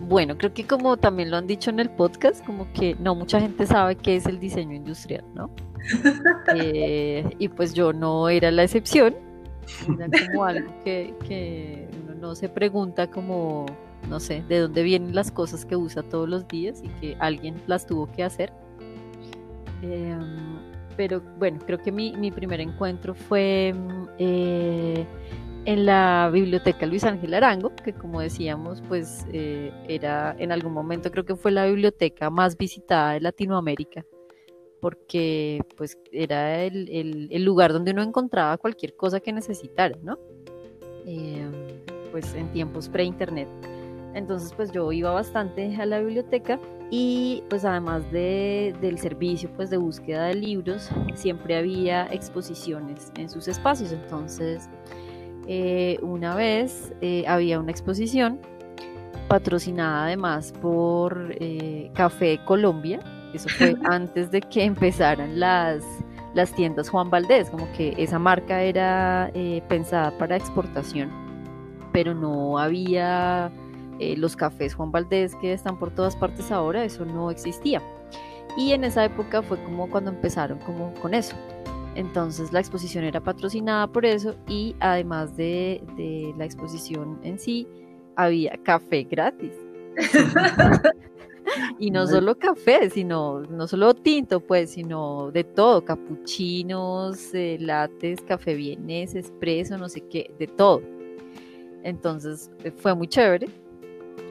[0.00, 3.40] bueno, creo que como también lo han dicho en el podcast, como que no mucha
[3.40, 5.50] gente sabe qué es el diseño industrial, ¿no?
[6.56, 9.14] Eh, y pues yo no era la excepción,
[9.88, 11.14] era como algo que,
[12.20, 13.66] no se pregunta como
[14.08, 17.60] no sé, de dónde vienen las cosas que usa todos los días y que alguien
[17.66, 18.52] las tuvo que hacer.
[19.82, 20.58] Em,
[20.96, 23.74] pero bueno, creo que mi, mi primer encuentro fue
[24.18, 25.06] eh,
[25.64, 31.10] en la biblioteca Luis Ángel Arango, que como decíamos, pues eh, era en algún momento
[31.10, 34.04] creo que fue la biblioteca más visitada de Latinoamérica,
[34.80, 40.18] porque pues era el, el, el lugar donde uno encontraba cualquier cosa que necesitara, ¿no?
[41.06, 41.52] Em,
[42.10, 43.48] pues en tiempos pre-internet.
[44.14, 46.58] Entonces pues yo iba bastante a la biblioteca
[46.90, 53.28] y pues además de, del servicio pues de búsqueda de libros siempre había exposiciones en
[53.28, 53.92] sus espacios.
[53.92, 54.68] Entonces
[55.46, 58.38] eh, una vez eh, había una exposición
[59.28, 63.00] patrocinada además por eh, Café Colombia.
[63.32, 65.84] Eso fue antes de que empezaran las,
[66.34, 69.32] las tiendas Juan Valdés, como que esa marca era
[69.68, 71.10] pensada para exportación,
[71.92, 73.50] pero no había
[73.98, 77.82] eh, los cafés Juan Valdés que están por todas partes ahora, eso no existía.
[78.56, 81.36] Y en esa época fue como cuando empezaron como con eso.
[81.94, 87.66] Entonces la exposición era patrocinada por eso y además de, de la exposición en sí,
[88.16, 89.52] había café gratis.
[91.78, 98.20] y no solo café, sino no solo tinto, pues, sino de todo, capuchinos, eh, lates,
[98.22, 100.82] café vienes, espresso, no sé qué, de todo.
[101.82, 103.48] Entonces eh, fue muy chévere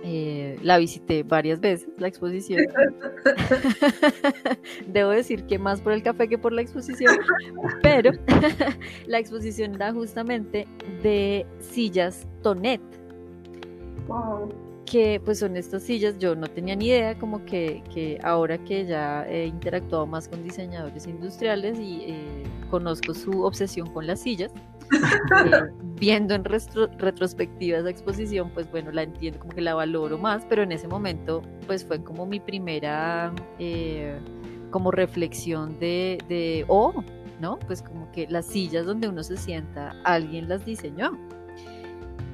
[0.03, 2.65] eh, la visité varias veces, la exposición.
[4.87, 7.17] Debo decir que más por el café que por la exposición,
[7.81, 8.11] pero
[9.07, 10.67] la exposición era justamente
[11.03, 12.81] de sillas Tonet.
[14.85, 18.85] Que pues son estas sillas, yo no tenía ni idea, como que, que ahora que
[18.85, 24.51] ya he interactuado más con diseñadores industriales y eh, conozco su obsesión con las sillas,
[25.45, 30.45] eh, viendo en retrospectiva esa exposición, pues bueno, la entiendo, como que la valoro más,
[30.47, 34.17] pero en ese momento, pues fue como mi primera, eh,
[34.71, 37.03] como reflexión de, de, oh,
[37.41, 37.59] ¿no?
[37.59, 41.17] Pues como que las sillas donde uno se sienta, alguien las diseñó.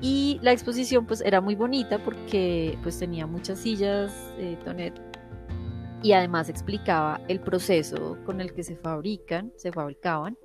[0.01, 4.93] Y la exposición pues era muy bonita porque pues tenía muchas sillas, eh, Tonet,
[6.03, 10.37] y además explicaba el proceso con el que se fabrican, se fabricaban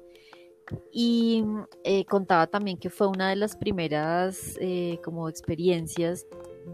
[0.92, 1.44] y
[1.84, 6.26] eh, contaba también que fue una de las primeras eh, como experiencias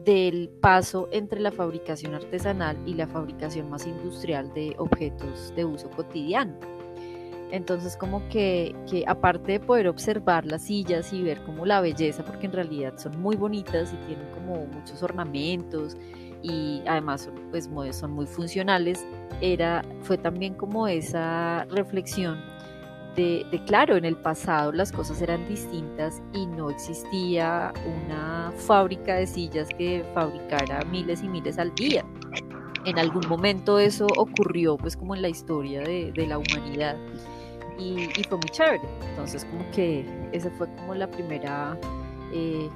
[0.05, 5.91] del paso entre la fabricación artesanal y la fabricación más industrial de objetos de uso
[5.91, 6.55] cotidiano.
[7.53, 12.25] Entonces como que, que, aparte de poder observar las sillas y ver como la belleza,
[12.25, 15.97] porque en realidad son muy bonitas y tienen como muchos ornamentos
[16.43, 19.07] y además son, pues, son muy funcionales,
[19.41, 22.41] era, fue también como esa reflexión
[23.17, 27.73] de, claro, en el pasado las cosas eran distintas y no existía
[28.05, 32.05] una fábrica de sillas que fabricara miles y miles al día.
[32.85, 36.97] En algún momento eso ocurrió pues como en la historia de, la humanidad
[37.79, 38.83] y, fue muy chévere.
[39.11, 41.79] Entonces como que esa fue como la primera
[42.33, 42.69] eh,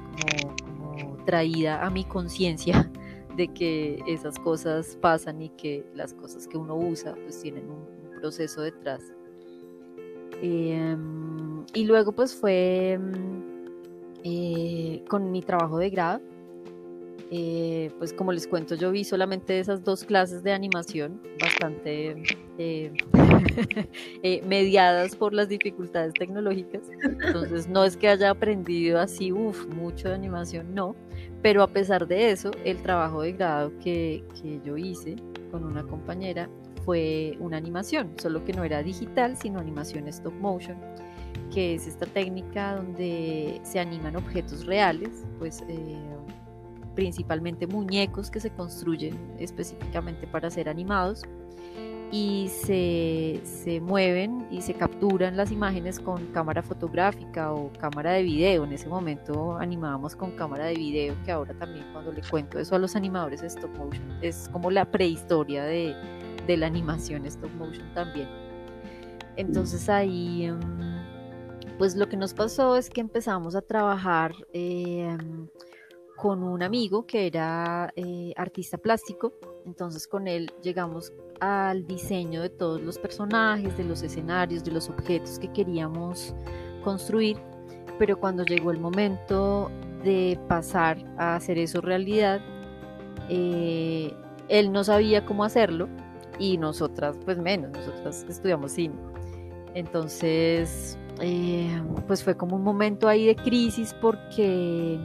[1.25, 2.91] traída a mi conciencia
[3.37, 8.19] de que esas cosas pasan y que las cosas que uno usa pues tienen un
[8.19, 9.13] proceso detrás
[10.41, 13.11] Em, y luego pues fue em,
[14.23, 16.21] eh, con mi trabajo de grado.
[17.33, 22.21] Eh, pues como les cuento, yo vi solamente esas dos clases de animación, bastante
[22.57, 22.91] eh,
[24.45, 26.81] mediadas por las dificultades tecnológicas.
[27.01, 30.93] Entonces no es que haya aprendido así, uff, mucho de animación, no.
[31.41, 35.15] Pero a pesar de eso, el trabajo de grado que, que yo hice
[35.51, 36.49] con una compañera
[36.85, 40.77] fue una animación, solo que no era digital, sino animación stop motion,
[41.53, 45.97] que es esta técnica donde se animan objetos reales, pues eh,
[46.95, 51.23] principalmente muñecos que se construyen específicamente para ser animados.
[52.13, 58.23] y se, se, mueven y se capturan las imágenes con cámara fotográfica o cámara de
[58.23, 58.65] video.
[58.65, 62.75] En ese momento animábamos con cámara de video, que ahora también cuando le cuento eso
[62.75, 65.95] a los animadores stop motion es como la prehistoria de,
[66.47, 68.27] de la animación stop motion también.
[69.35, 70.59] Entonces ahí, em,
[71.77, 75.47] pues lo que nos pasó es que empezamos a trabajar em,
[76.17, 79.33] con un amigo que era eh, artista plástico.
[79.65, 84.89] Entonces con él llegamos al diseño de todos los personajes, de los escenarios, de los
[84.89, 86.35] objetos que queríamos
[86.83, 87.37] construir,
[87.97, 89.71] pero cuando llegó el momento
[90.03, 92.41] de pasar a hacer eso realidad,
[93.29, 94.13] eh,
[94.49, 95.87] él no sabía cómo hacerlo
[96.39, 98.95] y nosotras pues menos, nosotras estudiamos cine.
[99.73, 104.99] Entonces, eh, pues fue como un momento ahí de crisis porque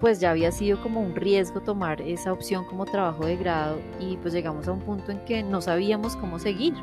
[0.00, 4.16] pues ya había sido como un riesgo tomar esa opción como trabajo de grado y
[4.16, 6.74] pues llegamos a un punto en que no sabíamos cómo seguir.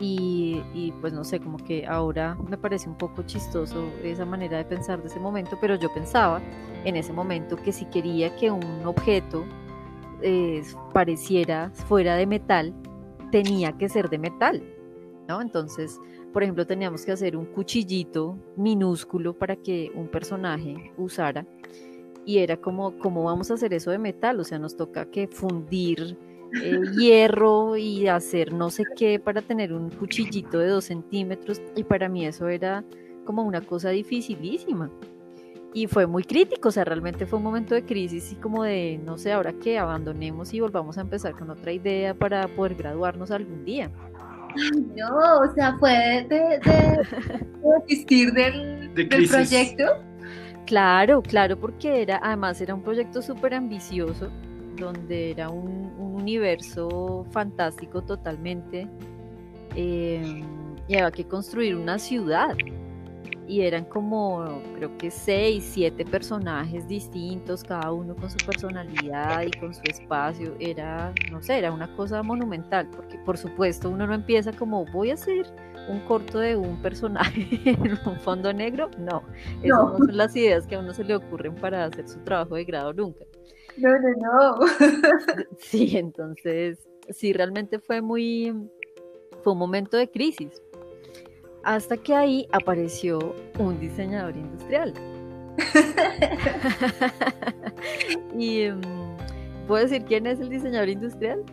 [0.00, 4.56] Y, y, pues no sé, como que ahora me parece un poco chistoso esa manera
[4.56, 6.40] de pensar de ese momento, pero yo pensaba
[6.84, 9.44] en ese momento que si quería que un objeto
[10.22, 12.74] eh, pareciera fuera de metal,
[13.30, 14.62] tenía que ser de metal,
[15.28, 15.40] ¿no?
[15.40, 15.98] Entonces,
[16.32, 21.46] por ejemplo, teníamos que hacer un cuchillito minúsculo para que un personaje usara
[22.24, 24.38] y era como, ¿cómo vamos a hacer eso de metal?
[24.40, 26.16] O sea, nos toca que fundir
[26.62, 31.84] eh, hierro y hacer no sé qué para tener un cuchillito de dos centímetros y
[31.84, 32.84] para mí eso era
[33.24, 34.90] como una cosa dificilísima.
[35.72, 39.00] Y fue muy crítico, o sea, realmente fue un momento de crisis y como de,
[39.04, 43.30] no sé, ahora que abandonemos y volvamos a empezar con otra idea para poder graduarnos
[43.30, 43.90] algún día.
[44.96, 46.60] no, o sea, fue de,
[47.86, 49.84] desistir del, del proyecto.
[50.66, 54.28] Claro, claro, porque era, además era un proyecto súper ambicioso,
[54.76, 58.86] donde era un, universo fantástico totalmente,
[59.74, 60.44] eh,
[60.86, 62.54] y había que construir una ciudad.
[63.50, 69.50] Y eran como, creo que seis, siete personajes distintos, cada uno con su personalidad y
[69.58, 70.54] con su espacio.
[70.60, 75.10] Era, no sé, era una cosa monumental, porque por supuesto uno no empieza como voy
[75.10, 75.52] a hacer
[75.88, 79.24] un corto de un personaje en un fondo negro, no.
[79.64, 79.98] Esas no.
[79.98, 82.92] son las ideas que a uno se le ocurren para hacer su trabajo de grado
[82.92, 83.24] nunca.
[83.76, 84.66] No, no, no.
[85.58, 88.54] Sí, entonces, sí, realmente fue muy,
[89.42, 90.62] fue un momento de crisis.
[91.62, 94.94] Hasta que ahí apareció un diseñador industrial.
[98.38, 98.70] y,
[99.66, 101.44] ¿puedo decir quién es el diseñador industrial?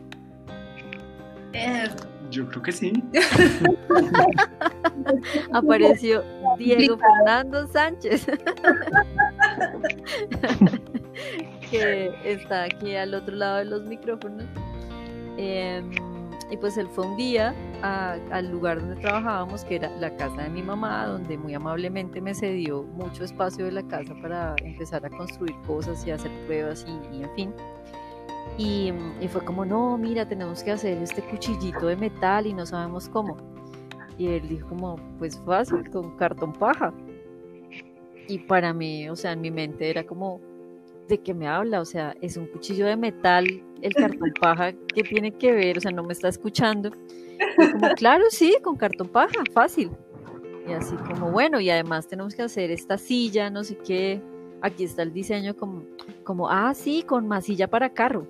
[1.53, 1.89] Eh,
[2.31, 2.93] yo creo que sí.
[5.53, 6.23] Apareció
[6.57, 8.27] Diego Fernando Sánchez,
[11.71, 14.45] que está aquí al otro lado de los micrófonos.
[15.37, 15.83] Eh,
[16.49, 20.49] y pues él fue un día al lugar donde trabajábamos, que era la casa de
[20.49, 25.09] mi mamá, donde muy amablemente me cedió mucho espacio de la casa para empezar a
[25.09, 27.53] construir cosas y hacer pruebas y, y en fin.
[28.57, 32.65] Y, y, fue como, no, mira, tenemos que hacer este cuchillito de metal y no
[32.65, 33.37] sabemos cómo.
[34.17, 36.93] Y él dijo como, pues fácil, con cartón paja.
[38.27, 40.41] Y para mí, o sea, en mi mente era como,
[41.07, 41.81] ¿de qué me habla?
[41.81, 45.77] O sea, es un cuchillo de metal, el cartón paja, ¿qué tiene que ver?
[45.77, 46.91] O sea, no me está escuchando.
[47.71, 49.91] Como, claro, sí, con cartón paja, fácil.
[50.67, 54.21] Y así como, bueno, y además tenemos que hacer esta silla, no sé qué.
[54.61, 55.83] Aquí está el diseño como,
[56.23, 58.27] como ah, sí, con masilla para carro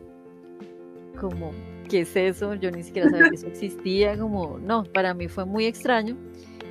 [1.18, 1.52] como,
[1.90, 2.54] ¿qué es eso?
[2.56, 6.16] Yo ni siquiera sabía que eso existía, como, no, para mí fue muy extraño.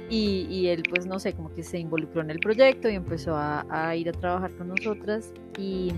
[0.08, 3.34] Y, y él, pues, no sé, como que se involucró en el proyecto y empezó
[3.34, 5.32] a, a ir a trabajar con nosotras.
[5.58, 5.92] Y,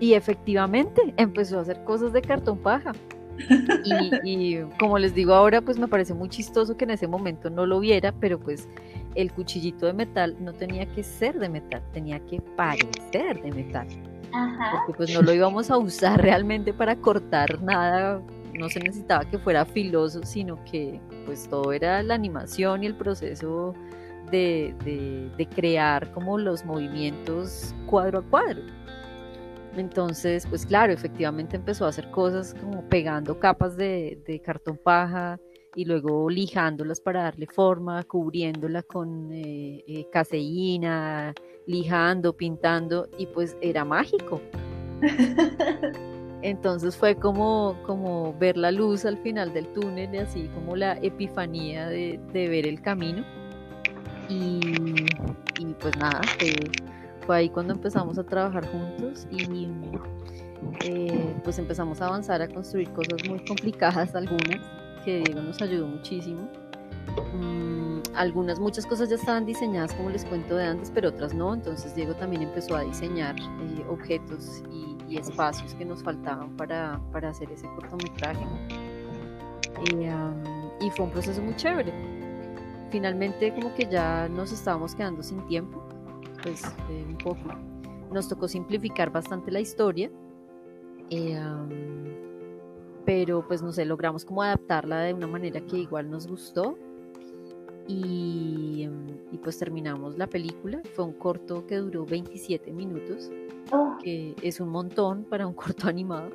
[0.00, 2.92] y, efectivamente empezó a hacer cosas de cartón paja.
[3.84, 7.48] Y, y, como les digo ahora, pues me parece muy chistoso que en ese momento
[7.50, 8.68] no lo viera, pero pues
[9.14, 13.86] el cuchillito de metal no tenía que ser de metal, tenía que parecer de metal.
[14.32, 14.72] Ajá.
[14.86, 18.20] Porque pues no lo íbamos a usar realmente para cortar nada,
[18.54, 22.94] no se necesitaba que fuera filoso, sino que pues todo era la animación y el
[22.94, 23.74] proceso
[24.30, 24.74] de,
[25.36, 28.62] de, crear como los movimientos cuadro a cuadro.
[29.76, 35.38] Entonces, pues claro, efectivamente empezó a hacer cosas como pegando capas de, de cartón paja
[35.74, 41.34] y luego lijándolas para darle forma, cubriéndola con eh, eh, caseína,
[41.66, 44.40] lijando, pintando, y pues era mágico.
[46.42, 50.98] Entonces fue como, como ver la luz al final del túnel, y así como la
[50.98, 53.24] epifanía de, de ver el camino.
[54.28, 54.60] Y,
[55.58, 56.52] y pues nada, fue,
[57.26, 59.68] fue, ahí cuando empezamos a trabajar juntos y
[60.84, 64.60] eh, pues empezamos a avanzar a construir cosas muy complicadas algunas
[65.04, 66.48] que Diego nos ayudó muchísimo.
[67.34, 71.54] Mm, algunas, muchas cosas ya estaban diseñadas, como les cuento de antes, pero otras no.
[71.54, 77.30] Entonces Diego también empezó a diseñar eh, objetos y, espacios que nos faltaban para, para
[77.30, 78.44] hacer ese cortometraje.
[80.80, 81.92] y fue un proceso muy chévere.
[82.90, 85.82] Finalmente como que ya nos estábamos quedando sin tiempo,
[86.42, 87.40] pues eh, un poco.
[88.12, 90.10] Nos tocó simplificar bastante la historia.
[91.10, 91.40] Eh,
[93.04, 96.76] pero pues no sé, logramos como adaptarla de una manera que igual nos gustó
[97.88, 98.86] y,
[99.42, 100.80] pues terminamos la película.
[100.94, 103.30] Fue un corto que duró 27 minutos,
[103.72, 103.96] oh.
[104.02, 106.30] que es un montón para un corto animado,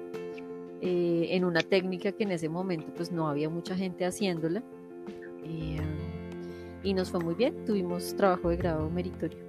[0.82, 4.64] eh, en una técnica que en ese momento pues no había mucha gente haciéndola.
[5.45, 5.78] Eh,
[6.84, 9.39] y nos fue muy bien, tuvimos trabajo de grado meritorio.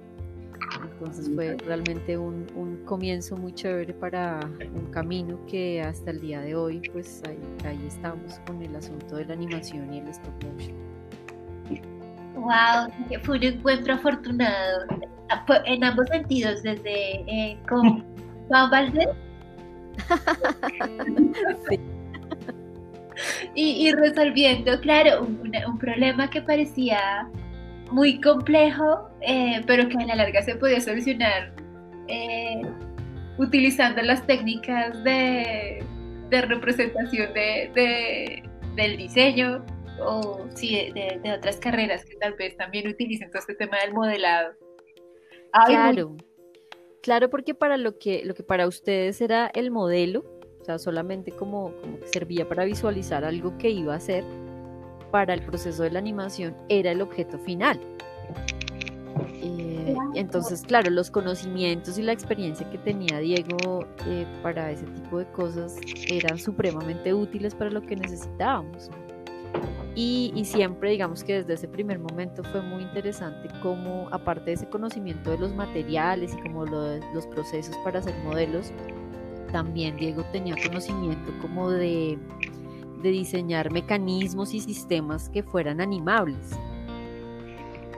[0.91, 4.39] Entonces fue realmente un, un, comienzo muy chévere para
[4.73, 9.17] un camino que hasta el día de hoy pues ahí, ahí estamos con el asunto
[9.17, 11.94] de la animación y el stop motion.
[12.45, 12.91] Wow,
[13.23, 14.85] fue un encuentro afortunado
[15.65, 18.05] en ambos sentidos, desde eh, con
[18.47, 19.09] Juan Valdés.
[23.55, 27.27] Y, resolviendo, claro, un, problema que parecía
[27.91, 31.51] muy complejo, eh, pero que a la larga se podía solucionar
[32.07, 32.61] eh,
[33.39, 35.83] utilizando las técnicas de,
[36.29, 38.43] representación de,
[38.75, 39.65] del diseño
[40.01, 44.53] o sí, de, otras carreras que tal vez también utilicen todo este tema del modelado.
[45.65, 46.15] claro,
[47.01, 50.23] claro, porque para lo que, lo que para ustedes era el modelo,
[50.61, 54.23] o sea, solamente como, como que servía para visualizar algo que iba a hacer,
[55.11, 57.79] para el proceso de la animación era el objeto final.
[59.41, 65.19] Eh, entonces, claro, los conocimientos y la experiencia que tenía Diego eh, para ese tipo
[65.19, 65.77] de cosas
[66.09, 68.89] eran supremamente útiles para lo que necesitábamos.
[69.97, 74.67] Y, siempre, digamos que desde ese primer momento fue muy interesante cómo, aparte de ese
[74.67, 78.73] conocimiento de los materiales y como los procesos para hacer modelos,
[79.53, 82.19] también Diego tenía conocimiento como de,
[83.01, 86.51] diseñar mecanismos y sistemas que fueran animables.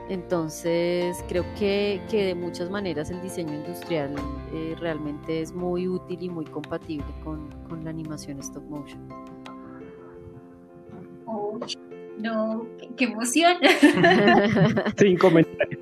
[0.08, 4.14] Entonces creo que, de muchas maneras el diseño industrial
[4.52, 9.37] eh, realmente es muy útil y muy compatible con, con la animación stop motion
[12.18, 12.66] no,
[12.96, 13.54] qué, emoción.
[14.96, 15.80] Sin comentarios.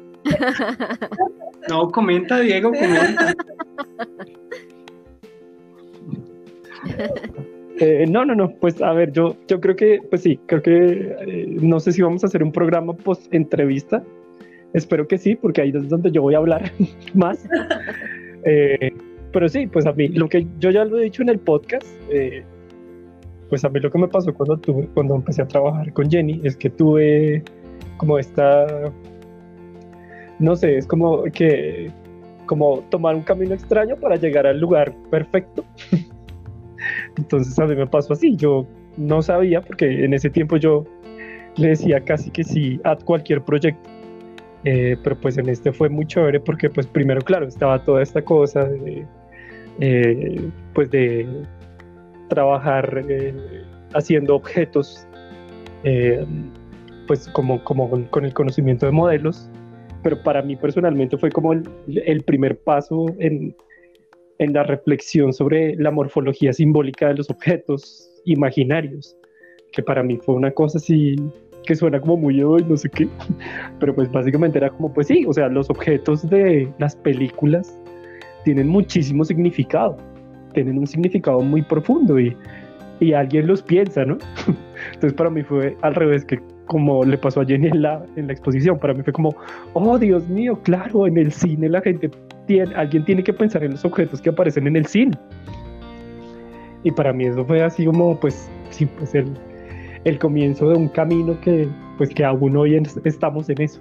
[1.68, 3.34] No, comenta, Diego, comenta.
[7.78, 11.14] Eh, no, no, no, pues a ver, yo, yo creo que, pues sí, creo que
[11.26, 14.02] eh, no sé si vamos a hacer un programa post entrevista.
[14.72, 16.72] Espero que sí, porque ahí es donde yo voy a hablar
[17.14, 17.46] más.
[18.44, 18.92] Eh,
[19.32, 21.86] pero sí, pues a mí, lo que yo ya lo he dicho en el podcast,
[23.48, 26.40] pues a mí lo que me pasó cuando, tuve, cuando empecé a trabajar con Jenny
[26.44, 27.42] es que tuve
[27.96, 28.66] como esta,
[30.38, 31.90] no sé, es como que,
[32.46, 35.64] como tomar un camino extraño para llegar al lugar perfecto.
[37.16, 38.66] Entonces a mí me pasó así, yo
[38.96, 40.84] no sabía porque en ese tiempo yo
[41.56, 43.90] le decía casi que sí a cualquier proyecto.
[44.64, 48.22] Eh, pero pues en este fue muy chévere porque pues primero claro estaba toda esta
[48.22, 49.06] cosa de,
[49.78, 51.44] eh, pues de
[52.28, 53.34] trabajar eh,
[53.94, 55.06] haciendo objetos,
[55.84, 56.24] eh,
[57.06, 59.48] pues como, como con, el conocimiento de modelos,
[60.02, 63.54] pero para mí personalmente fue como el, primer paso en,
[64.38, 69.16] en, la reflexión sobre la morfología simbólica de los objetos imaginarios,
[69.72, 71.16] que para mí fue una cosa así
[71.66, 73.08] que suena como muy hoy, no sé qué,
[73.80, 77.78] pero pues básicamente era como, pues sí, o sea, los objetos de las películas
[78.44, 79.96] tienen muchísimo significado
[80.56, 82.34] tienen un significado muy profundo y,
[82.98, 84.16] y alguien los piensa, ¿no?
[84.94, 88.26] Entonces para mí fue al revés que como le pasó a Jenny en la, en
[88.26, 89.36] la exposición, para mí fue como,
[89.74, 92.10] oh Dios mío, claro, en el cine la gente
[92.46, 95.12] tiene, alguien tiene que pensar en los objetos que aparecen en el cine.
[96.82, 99.32] Y para mí eso fue así como, pues, sí, pues el,
[100.04, 103.80] el comienzo de un camino que, pues, que aún hoy estamos en eso.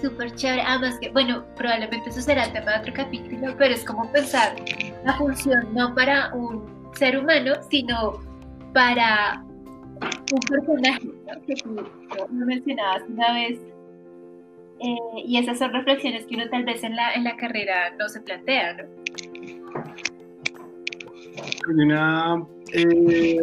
[0.00, 0.62] Súper chévere.
[0.62, 4.56] Además que, bueno, probablemente eso será el tema de otro capítulo, pero es como pensar
[5.04, 8.20] la función no para un ser humano, sino
[8.72, 9.42] para
[10.32, 11.08] un personaje
[11.46, 11.86] que tú
[12.30, 13.58] mencionabas una vez.
[14.80, 18.08] Eh, y esas son reflexiones que uno tal vez en la, en la carrera no
[18.08, 18.84] se plantea, ¿no?
[22.74, 23.38] Hay eh,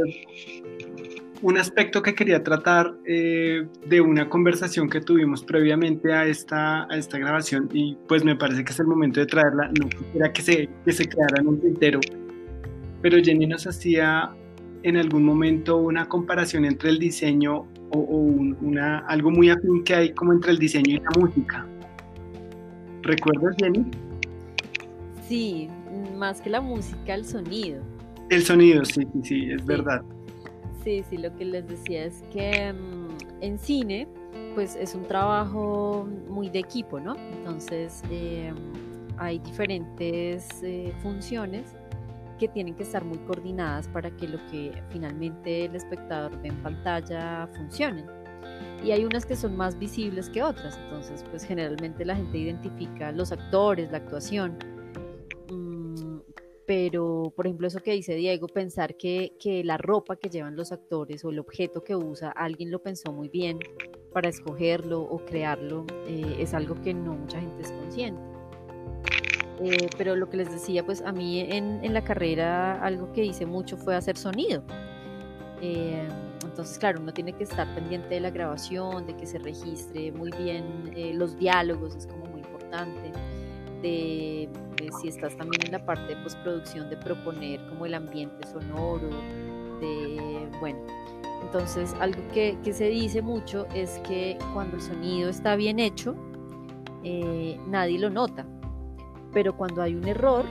[1.42, 6.98] un aspecto que quería tratar eh, de una conversación que tuvimos previamente a esta, a
[6.98, 9.70] esta grabación y pues me parece que es el momento de traerla.
[9.80, 12.00] No quisiera que se, que se quedara en un tintero,
[13.02, 14.32] pero Jenny nos hacía
[14.84, 20.14] en algún momento una comparación entre el diseño o, una, algo muy afín que hay
[20.14, 21.66] como entre el diseño y la música.
[23.02, 23.86] ¿Recuerdas, Jenny?
[25.28, 25.70] Sí,
[26.18, 27.82] más que la música, el sonido.
[28.30, 30.02] El sonido, sí, sí, sí, es verdad.
[30.86, 34.08] Sí, sí, lo que les decía es que mm, en cine,
[34.54, 37.16] pues es un trabajo muy de equipo, ¿no?
[37.16, 38.56] Entonces, em,
[39.18, 41.76] hay diferentes eh, funciones
[42.38, 46.62] que tienen que estar muy coordinadas para que lo que finalmente el espectador ve en
[46.62, 48.06] pantalla funcione.
[48.84, 53.12] Y hay unas que son más visibles que otras, entonces pues generalmente la gente identifica
[53.12, 54.56] los actores, la actuación,
[56.66, 60.72] pero por ejemplo eso que dice Diego, pensar que, que, la ropa que llevan los
[60.72, 63.60] actores o el objeto que usa, alguien lo pensó muy bien
[64.12, 68.36] para escogerlo o crearlo, eh, es algo que no mucha gente es consciente.
[69.62, 73.46] Eh, pero lo que les decía, pues a mí en, la carrera algo que hice
[73.46, 74.64] mucho fue hacer sonido.
[75.62, 76.08] Eh,
[76.44, 80.32] entonces, claro, uno tiene que estar pendiente de la grabación, de que se registre muy
[80.32, 83.12] bien eh, los diálogos, es como muy importante.
[83.82, 84.50] De,
[85.02, 89.10] si estás también en la parte de postproducción, de proponer como el ambiente sonoro,
[89.80, 90.80] de, bueno,
[91.42, 96.16] entonces algo que, que se dice mucho es que cuando el sonido está bien hecho,
[97.68, 98.46] nadie lo nota
[99.36, 100.46] pero cuando hay un error,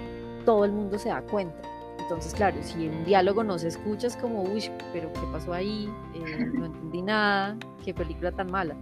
[0.45, 1.57] todo el mundo se da cuenta.
[1.99, 5.91] Entonces, claro, si un diálogo no se escucha, es como, uy, pero ¿qué pasó ahí?
[6.15, 8.77] Eh, no entendí nada, qué película tan mala.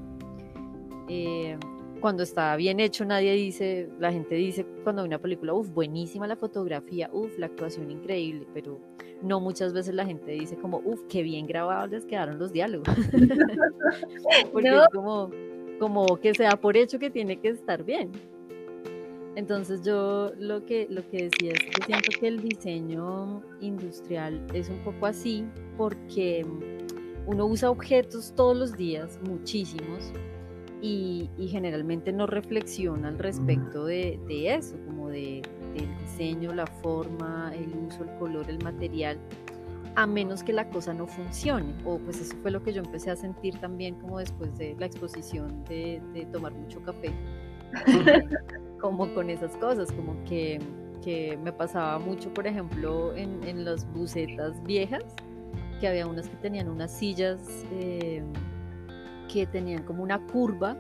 [1.09, 1.57] Eh,
[2.03, 6.26] cuando está bien hecho, nadie dice, la gente dice cuando hay una película, uff, buenísima
[6.26, 8.80] la fotografía, uff, la actuación increíble, pero
[9.22, 12.88] no muchas veces la gente dice como, uff, qué bien grabados les quedaron los diálogos.
[14.53, 15.30] Porque es como,
[15.78, 18.11] como que sea por hecho que tiene que estar bien.
[19.36, 24.68] Entonces yo lo que, lo que decía es que siento que el diseño industrial es
[24.68, 25.46] un poco así
[25.78, 26.44] porque
[27.26, 30.12] uno usa objetos todos los días, muchísimos,
[30.82, 35.42] y, generalmente no reflexiona al respecto de, eso, como de,
[35.74, 39.16] del diseño, la forma, el uso, el color, el material,
[39.94, 41.72] a menos que la cosa no funcione.
[41.84, 44.86] O pues eso fue lo que yo empecé a sentir también como después de la
[44.86, 47.12] exposición de, de tomar mucho café.
[48.80, 50.58] como con esas cosas, como que,
[51.04, 55.04] que me pasaba mucho, por ejemplo, en, en, las bucetas viejas,
[55.80, 58.24] que había unas que tenían unas sillas eh,
[59.32, 60.76] que tenían como una curva,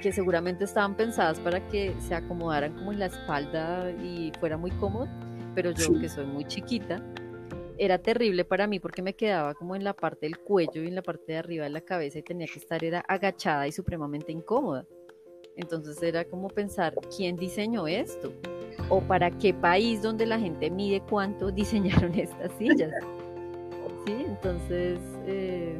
[0.00, 4.70] que seguramente estaban pensadas para que se acomodaran como en la espalda y fuera muy
[4.72, 5.08] cómodo,
[5.54, 7.02] pero yo que soy muy chiquita,
[7.76, 10.94] era terrible para mí porque me quedaba como en la parte del cuello y en
[10.94, 14.32] la parte de arriba de la cabeza y tenía que estar era agachada y supremamente
[14.32, 14.86] incómoda.
[15.56, 18.32] Entonces era como pensar, ¿quién diseñó esto?
[18.88, 22.92] ¿O para qué país donde la gente mide cuánto diseñaron estas sillas?
[24.06, 25.78] Sí, entonces eh,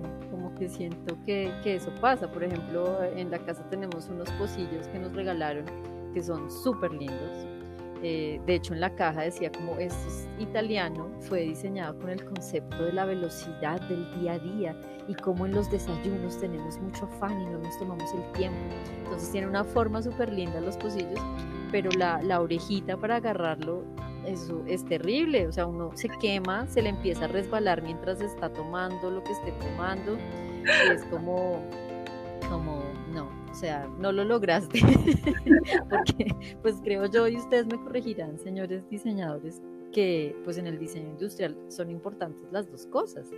[0.61, 2.31] como que siento que, que, eso pasa.
[2.31, 5.65] Por ejemplo, en la casa tenemos unos pocillos que nos regalaron
[6.13, 7.47] que son súper lindos.
[8.03, 12.25] Eh, de hecho, en la caja decía como esto es italiano, fue diseñado con el
[12.25, 17.05] concepto de la velocidad del día a día y como en los desayunos tenemos mucho
[17.05, 18.59] afán y no nos tomamos el tiempo.
[19.05, 21.21] Entonces tiene una forma súper linda los pocillos,
[21.71, 23.85] pero la, la, orejita para agarrarlo
[24.25, 28.51] eso es terrible, o sea, uno se quema, se le empieza a resbalar mientras está
[28.51, 30.17] tomando lo que esté tomando
[30.65, 31.61] y es como,
[32.49, 32.83] como,
[33.13, 34.81] no, o sea, no lo lograste,
[35.91, 39.61] porque pues creo yo y ustedes me corregirán, señores diseñadores,
[39.93, 43.29] que pues en el diseño industrial son importantes las dos cosas.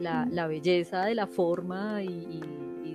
[0.00, 2.40] La, la belleza de la forma y,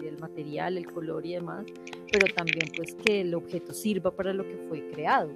[0.01, 1.65] del material, el color y demás,
[2.11, 5.29] pero también pues que el objeto sirva para lo que fue creado.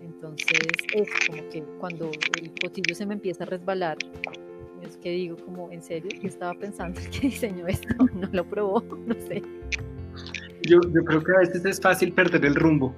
[0.00, 0.58] Entonces
[0.92, 3.96] es como que cuando el potillo se me empieza a resbalar,
[4.96, 6.10] que digo como, ¿en serio?
[6.20, 7.88] ¿Qué estaba pensando el que diseñó esto?
[8.14, 8.82] ¿No lo probó?
[9.06, 9.42] No sé.
[10.62, 12.94] Yo, yo creo que a veces es fácil perder el rumbo.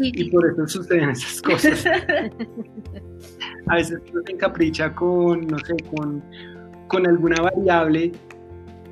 [0.00, 1.86] Y por eso suceden esas cosas.
[3.68, 6.20] a veces uno se encapricha con, no sé, con
[6.88, 8.12] con alguna variable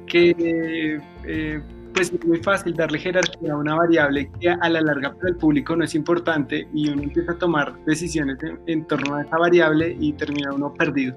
[0.06, 1.62] que eh,
[1.94, 5.36] pues es muy fácil darle jerarquía a una variable que a la larga para el
[5.36, 9.96] público no es importante y uno empieza a tomar decisiones en, torno a esa variable
[10.00, 11.16] y termina uno perdido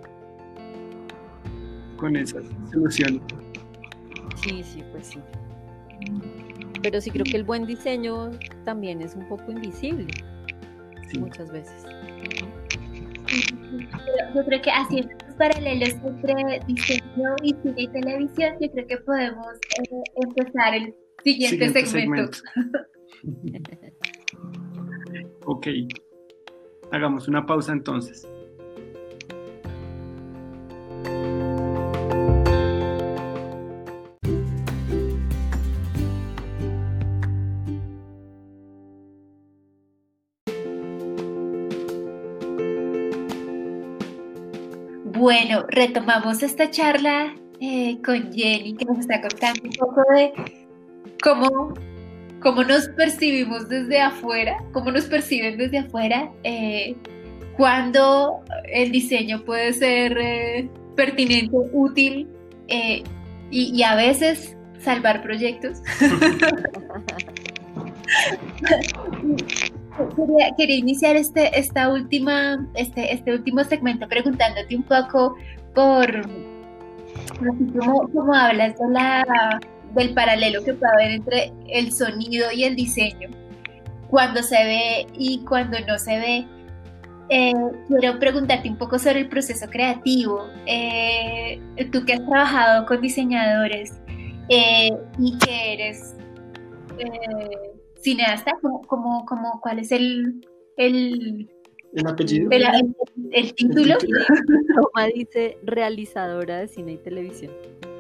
[1.98, 3.22] con esas soluciones.
[4.44, 5.20] Sí, sí, pues sí.
[6.82, 8.32] Pero sí creo que el buen diseño
[8.64, 10.08] también es un poco invisible
[11.20, 11.86] muchas veces.
[14.36, 19.48] Yo creo que haciendo paralelos entre diseño y cine y televisión, yo creo que podemos
[19.80, 20.94] eh, empezar el
[21.24, 22.38] siguiente, segmento.
[25.46, 25.68] ok,
[26.92, 28.28] hagamos una pausa entonces.
[45.38, 50.32] Bueno, retomamos esta charla eh, con Jenny, que nos está contando un poco de
[51.22, 51.74] cómo,
[52.42, 56.96] cómo nos percibimos desde afuera, cómo nos perciben desde afuera, eh,
[57.58, 62.30] cuando el diseño puede ser eh, pertinente, útil
[62.70, 63.04] y,
[63.52, 65.82] y a veces salvar proyectos.
[70.58, 75.36] Quería, iniciar este, esta última, este, este último segmento preguntándote un poco
[75.74, 76.22] por
[78.14, 79.60] cómo, hablas de la,
[79.94, 83.30] del paralelo que puede haber entre el sonido y el diseño,
[84.10, 86.48] cuando se ve y cuando no se ve.
[87.30, 87.54] Eh,
[87.88, 90.46] quiero preguntarte un poco sobre el proceso creativo.
[90.66, 91.60] Eh,
[91.92, 93.94] tú que has trabajado con diseñadores
[94.50, 96.16] eh, y que eres
[98.06, 100.46] cineasta, como, como, ¿cuál es el,
[100.78, 101.50] el,
[101.96, 102.50] el apellido?
[103.32, 103.96] El, título.
[104.76, 107.52] Toma dice realizadora de cine y televisión.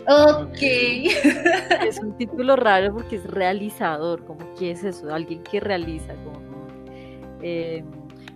[0.07, 0.61] Ok.
[1.87, 6.13] Es un título raro porque es realizador, como que es eso, alguien que realiza.
[6.23, 6.39] Como,
[7.41, 7.83] eh,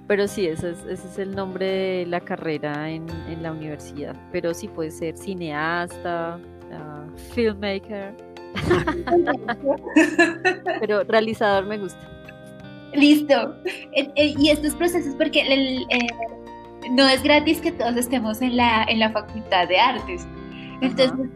[0.07, 4.15] pero sí, ese es, ese es el nombre de la carrera en, en la universidad.
[4.31, 6.39] Pero sí puede ser cineasta,
[6.71, 8.15] uh, filmmaker,
[10.79, 11.99] Pero realizador me gusta.
[12.93, 13.55] Listo.
[13.65, 16.07] Eh, eh, y estos procesos, porque eh,
[16.91, 20.27] no es gratis que todos estemos en la, en la Facultad de Artes.
[20.81, 21.29] Entonces,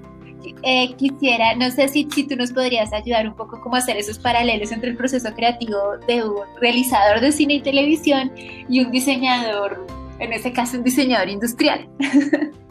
[0.98, 4.72] quisiera, no sé si, si tú nos podrías ayudar un poco cómo hacer esos paralelos
[4.72, 9.86] entre el proceso creativo de un realizador de cine y televisión y un diseñador,
[10.20, 11.88] en este caso un diseñador industrial.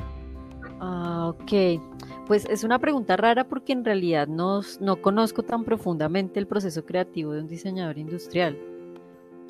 [0.85, 1.81] Ah, ok.
[2.27, 6.85] Pues es una pregunta rara porque en realidad no, no conozco tan profundamente el proceso
[6.85, 8.57] creativo de un diseñador industrial.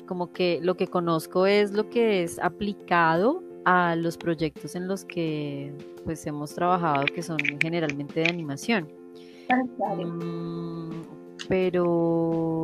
[0.07, 5.05] Como que lo que conozco es lo que es aplicado a los proyectos en los
[5.05, 8.89] que pues hemos trabajado que son generalmente de animación.
[9.49, 11.01] Mm,
[11.47, 12.63] pero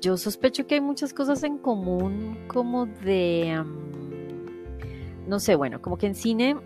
[0.00, 3.62] yo sospecho que hay muchas cosas en común como de
[5.26, 6.56] no sé, bueno, como que en cine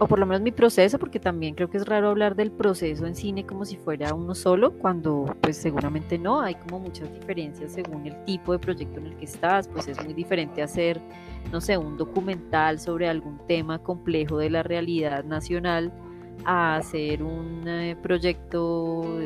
[0.00, 3.06] o por lo menos mi proceso, porque también creo que es raro hablar del proceso
[3.06, 7.72] en cine como si fuera uno solo, cuando pues seguramente no, hay como muchas diferencias
[7.72, 10.98] según el tipo de proyecto en el que estás, pues es muy diferente hacer,
[11.52, 15.92] no sé, un documental sobre algún tema complejo de la realidad nacional
[16.46, 19.18] a hacer un eh, proyecto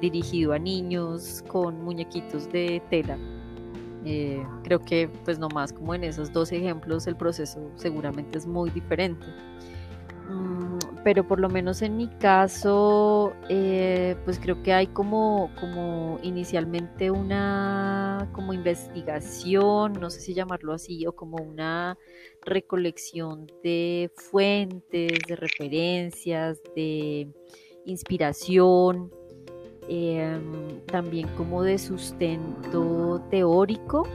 [0.00, 3.18] dirigido a niños con muñequitos de tela.
[4.04, 8.70] Eh, creo que pues nomás como en esos dos ejemplos el proceso seguramente es muy
[8.70, 9.26] diferente.
[10.30, 16.18] Mm, pero por lo menos en mi caso, eh, pues creo que hay como, como
[16.22, 21.98] inicialmente una como investigación, no sé si llamarlo así, o como una
[22.42, 27.28] recolección de fuentes, de referencias, de
[27.86, 29.10] inspiración,
[29.88, 34.06] em, también como de sustento teórico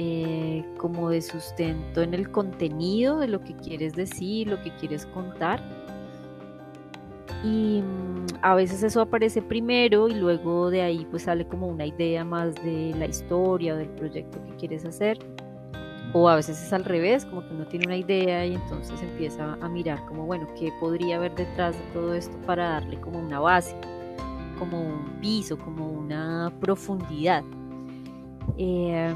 [0.00, 5.06] eh, como de sustento en el contenido de lo que quieres decir, lo que quieres
[5.06, 5.60] contar.
[7.42, 11.84] Y mm, a veces eso aparece primero y luego de ahí pues sale como una
[11.84, 15.18] idea más de la historia o del proyecto que quieres hacer.
[16.12, 19.54] O a veces es al revés, como que uno tiene una idea y entonces empieza
[19.60, 23.40] a mirar como, bueno, ¿qué podría haber detrás de todo esto para darle como una
[23.40, 23.74] base,
[24.60, 27.42] como un piso, como una profundidad?
[28.56, 29.12] Eh,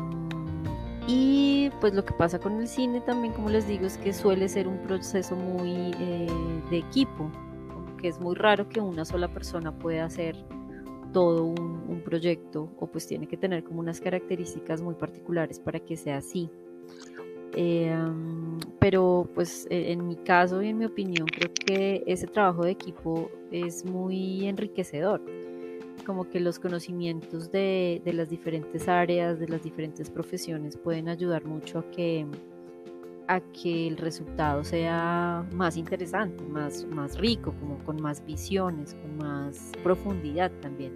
[1.07, 4.49] y pues lo que pasa con el cine también, como les digo, es que suele
[4.49, 6.29] ser un proceso muy eh,
[6.71, 7.31] de equipo,
[8.01, 10.37] que es muy raro que una sola persona pueda hacer
[11.13, 15.97] todo un, proyecto o pues tiene que tener como unas características muy particulares para que
[15.97, 16.51] sea así.
[17.55, 22.65] Em, pero pues e, en mi caso y en mi opinión creo que ese trabajo
[22.65, 25.23] de equipo es muy enriquecedor
[26.03, 31.81] como que los conocimientos de, las diferentes áreas, de las diferentes profesiones pueden ayudar mucho
[31.81, 32.27] a que,
[33.29, 39.17] a que el resultado sea más interesante, más, más rico, como con más visiones, con
[39.17, 40.93] más profundidad también.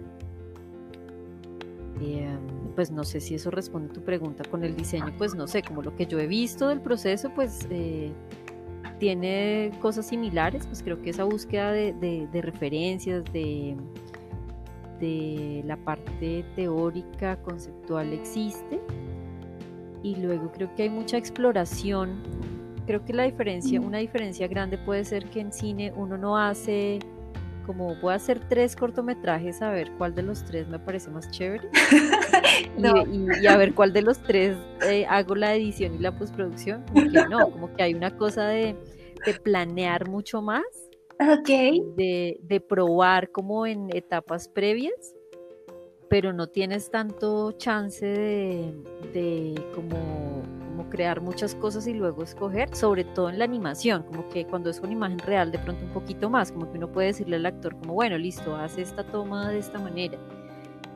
[1.99, 2.39] Em,
[2.75, 5.63] pues no sé si eso responde a tu pregunta con el diseño, pues no sé,
[5.63, 8.11] como lo que yo he visto del proceso, pues eh,
[8.99, 13.75] tiene cosas similares, pues creo que esa búsqueda de referencias, de,
[14.99, 18.79] de la parte teórica, conceptual existe.
[20.03, 22.21] Y luego creo que hay mucha exploración.
[22.85, 26.99] Creo que la diferencia, una diferencia grande puede ser que en cine uno no hace
[27.67, 31.29] como voy a hacer tres cortometrajes a ver cuál de los tres me parece más
[31.29, 31.69] chévere
[33.41, 34.55] y, a ver cuál de los tres
[34.89, 36.83] eh, hago la edición y la postproducción.
[36.87, 38.75] Como que no, como que hay una cosa de,
[39.43, 40.63] planear mucho más.
[41.19, 41.49] Ok.
[41.95, 45.15] De, de probar como en etapas previas
[46.09, 48.73] pero no tienes tanto chance de,
[49.13, 50.43] de como
[50.89, 54.79] crear muchas cosas y luego escoger, sobre todo en la animación, como que cuando es
[54.79, 57.75] una imagen real de pronto un poquito más, como que uno puede decirle al actor
[57.77, 60.17] como, bueno, listo, haz esta toma de esta manera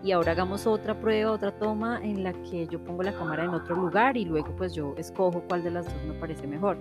[0.04, 3.52] y ahora hagamos otra prueba, otra toma en la que yo pongo la cámara en
[3.52, 6.78] otro lugar y luego pues yo escojo cuál de las dos me parece mejor.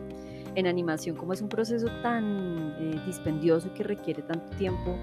[0.55, 4.97] En animación, como es un proceso tan eh, dispendioso y que requiere tanto tiempo,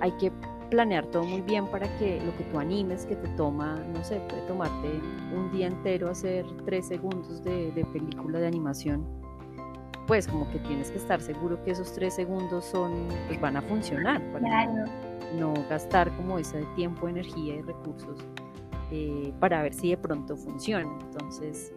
[0.00, 0.30] hay que
[0.70, 4.20] planear todo muy bien para que lo que tú animes, que te toma, no sé,
[4.28, 4.88] puede tomarte
[5.34, 9.06] un día entero hacer tres segundos de, película de animación,
[10.06, 13.62] pues como que tienes que estar seguro que esos tres segundos son, pues van a
[13.62, 14.86] funcionar para
[15.38, 18.18] no, gastar como ese tiempo, energía y recursos
[18.90, 20.90] eh, para ver si de pronto funciona.
[21.10, 21.73] Entonces,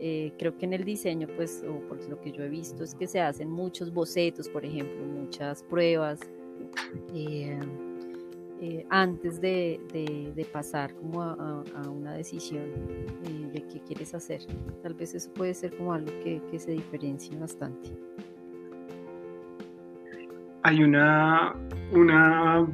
[0.00, 2.94] eh, creo que en el diseño, pues, o por lo que yo he visto, es
[2.94, 6.20] que se hacen muchos bocetos, por ejemplo, muchas pruebas.
[7.14, 7.58] Eh,
[8.60, 9.80] eh, antes de,
[10.52, 12.64] pasar como a, una decisión
[13.52, 14.40] de qué quieres hacer.
[14.82, 17.90] Tal vez eso puede ser como algo que, se diferencie bastante.
[20.62, 21.54] Hay una,
[21.92, 22.66] una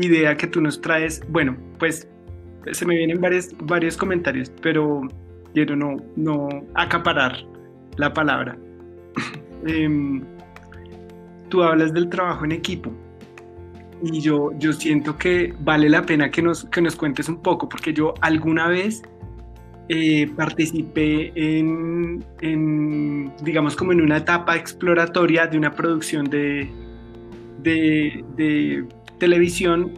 [0.00, 2.08] idea que tú nos traes, bueno, pues
[2.70, 5.02] se me vienen varios, varios comentarios, pero
[5.56, 7.34] quiero no, no acaparar
[7.96, 8.58] la palabra.
[9.66, 10.22] Em,
[11.48, 12.92] tú hablas del trabajo en equipo
[14.02, 17.68] y yo, yo siento que vale la pena que nos, que nos cuentes un poco,
[17.68, 19.02] porque yo alguna vez
[19.88, 26.70] eh, participé en, en, digamos, como en una etapa exploratoria de una producción de,
[27.62, 28.86] de, de
[29.18, 29.90] televisión,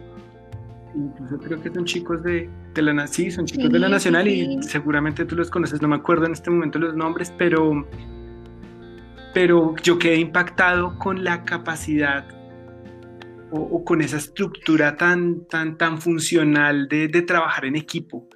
[0.95, 2.49] incluso creo que son chicos de,
[2.85, 5.95] de la, sí, son chicos de la Nacional y seguramente tú los conoces, no me
[5.95, 7.87] acuerdo en este momento los nombres, pero,
[9.33, 12.25] pero yo quedé impactado con la capacidad
[13.51, 18.27] o, con esa estructura tan, tan, tan funcional de, de trabajar en equipo.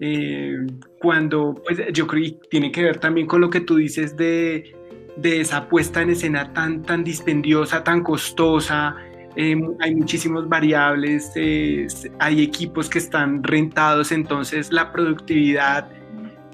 [0.00, 0.66] Eh,
[1.00, 4.74] cuando, pues yo creo que tiene que ver también con lo que tú dices de,
[5.16, 8.96] de esa puesta en escena tan, tan dispendiosa, tan costosa.
[9.36, 11.86] Em, hay muchísimos variables, eh,
[12.20, 15.88] hay equipos que están rentados, entonces la productividad,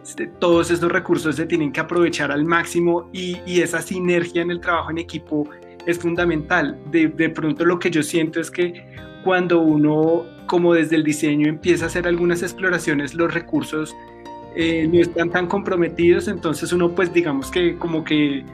[0.02, 4.50] este, todos esos recursos se tienen que aprovechar al máximo y, y esa sinergia en
[4.50, 5.48] el trabajo en equipo
[5.86, 6.78] es fundamental.
[6.90, 8.86] De, de pronto lo que yo siento es que
[9.24, 13.94] cuando uno, como desde el diseño, empieza a hacer algunas exploraciones, los recursos
[14.56, 18.44] eh, no están tan comprometidos, entonces uno pues digamos que como que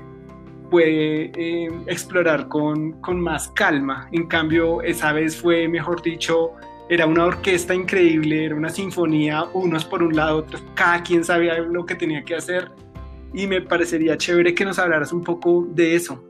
[0.71, 4.09] puede eh, explorar con, con, más calma.
[4.13, 6.53] En cambio, esa vez fue, mejor dicho,
[6.89, 11.59] era una orquesta increíble, era una sinfonía, unos por un lado, otros, cada quien sabía
[11.59, 12.71] lo que tenía que hacer
[13.33, 16.23] y me parecería chévere que nos hablaras un poco de eso.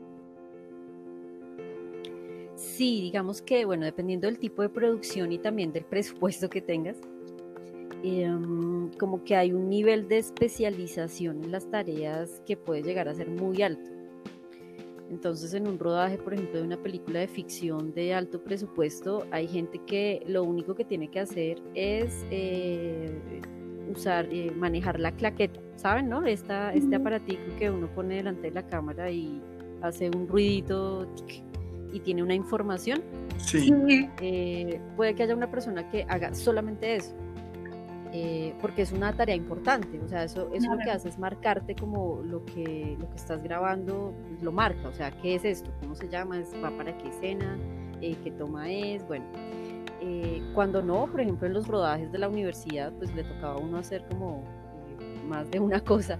[2.55, 6.97] Sí, digamos que, bueno, dependiendo del tipo de producción y también del presupuesto que tengas,
[8.03, 13.15] em, como que hay un nivel de especialización en las tareas que puede llegar a
[13.15, 13.96] ser muy alto.
[15.09, 19.47] Entonces, en un rodaje, por ejemplo, de una película de ficción de alto presupuesto, hay
[19.47, 23.09] gente que lo único que tiene que hacer es eh,
[23.89, 26.09] usar, eh, manejar la claqueta, ¿saben?
[26.09, 26.25] ¿No?
[26.25, 29.41] Esta, este aparatico que uno pone delante de la cámara y
[29.81, 31.07] hace un ruidito
[31.93, 33.01] y tiene una información,
[33.37, 33.73] sí.
[34.21, 37.15] Eh, puede que haya una persona que haga solamente eso.
[38.13, 41.75] Eh, porque es una tarea importante, o sea, eso, eso lo que hace es marcarte
[41.75, 45.71] como lo que, lo que estás grabando, pues, lo marca, o sea, ¿qué es esto?
[45.81, 46.41] ¿Cómo se llama?
[46.63, 47.57] ¿Va para qué escena?
[48.01, 49.05] Eh, ¿Qué toma es?
[49.07, 49.25] Bueno,
[50.53, 53.77] cuando no, por ejemplo, en los rodajes de la universidad, pues le tocaba a uno
[53.77, 54.43] hacer como
[55.27, 56.17] más de una cosa,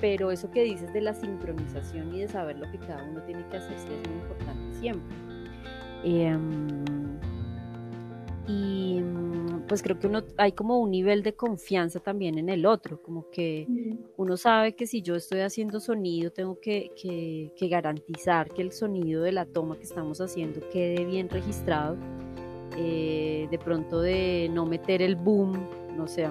[0.00, 3.44] pero eso que dices de la sincronización y de saber lo que cada uno tiene
[3.48, 5.16] que hacer sí es muy importante siempre.
[6.04, 7.18] Em,
[8.46, 9.00] y
[9.68, 13.30] pues creo que uno hay como un nivel de confianza también en el otro, como
[13.30, 13.66] que
[14.16, 19.22] uno sabe que si yo estoy haciendo sonido tengo que, que, garantizar que el sonido
[19.22, 21.96] de la toma que estamos haciendo quede bien registrado,
[22.76, 26.26] eh, de pronto de no meter el boom no sé,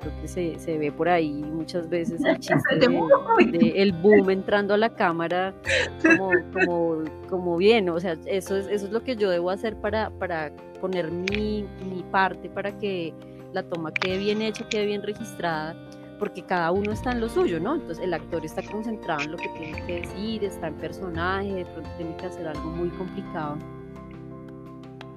[0.00, 4.74] creo que se, se, ve por ahí muchas veces el chiste de, el boom entrando
[4.74, 5.54] a la cámara
[6.02, 9.76] como, como, como bien, o sea, eso es, eso es lo que yo debo hacer
[9.76, 13.14] para, para poner mi, mi parte para que
[13.52, 15.76] la toma quede bien hecha, quede bien registrada,
[16.18, 17.74] porque cada uno está en lo suyo, ¿no?
[17.74, 21.64] Entonces el actor está concentrado en lo que tiene que decir, está en personaje, de
[21.66, 23.58] pronto tiene que hacer algo muy complicado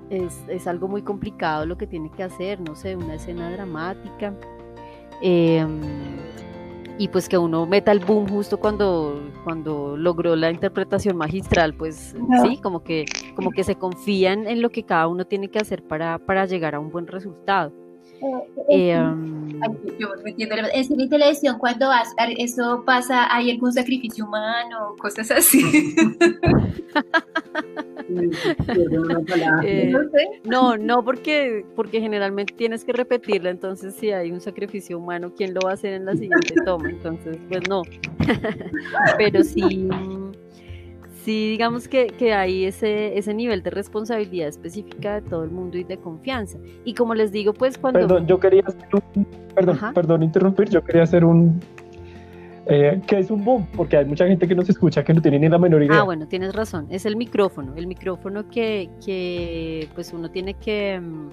[0.09, 4.33] es, algo muy complicado lo que tiene que hacer, no sé, una escena dramática.
[5.21, 5.81] Em,
[6.97, 12.15] y pues que uno meta el boom justo cuando, cuando logró la interpretación magistral, pues
[12.43, 15.83] sí, como que, como que se confían en lo que cada uno tiene que hacer
[15.83, 17.73] para, para llegar a un buen resultado.
[18.69, 19.49] Eh, em,
[19.99, 20.55] yo no entiendo.
[20.73, 21.89] En cine y televisión, cuando
[22.38, 24.95] eso pasa, ¿hay algún sacrificio humano?
[24.99, 25.95] Cosas así.
[29.63, 29.91] Eh,
[30.43, 35.53] no, no, porque, porque generalmente tienes que repetirla, entonces si hay un sacrificio humano, ¿quién
[35.53, 36.89] lo va a hacer en la siguiente toma?
[36.89, 37.82] Entonces, pues no.
[39.17, 39.89] Pero sí
[41.26, 45.78] sí, digamos que, que, hay ese, ese nivel de responsabilidad específica de todo el mundo
[45.78, 46.57] y de confianza.
[46.86, 47.99] Y como les digo, pues cuando...
[47.99, 49.26] Perdón, yo quería hacer un...
[49.55, 51.59] Perdón, perdón interrumpir, yo quería hacer un...
[52.67, 53.67] Eh, ¿Qué es un boom?
[53.76, 55.99] Porque hay mucha gente que nos escucha que no tiene ni la menor idea.
[55.99, 56.88] Ah, bueno, tienes razón.
[56.89, 57.76] Es el micrófono.
[57.76, 60.99] El micrófono que, que pues uno tiene que...
[60.99, 61.30] Mm,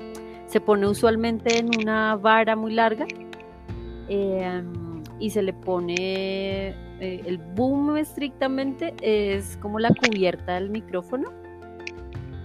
[0.46, 3.06] se pone usualmente en una vara muy larga
[4.08, 4.62] eh,
[5.22, 11.32] y se le pone eh, el boom estrictamente es como la cubierta del micrófono.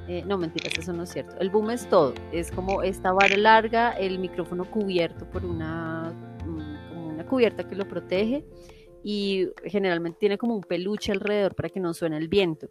[0.08, 1.36] Eh, no, mentiras, eso no es cierto.
[1.40, 2.14] El boom es todo.
[2.32, 6.14] Es como esta vara larga, el micrófono cubierto por una,
[6.46, 8.46] mm, una cubierta que lo protege
[9.04, 12.70] y generalmente tiene como un peluche alrededor para que no suene el viento.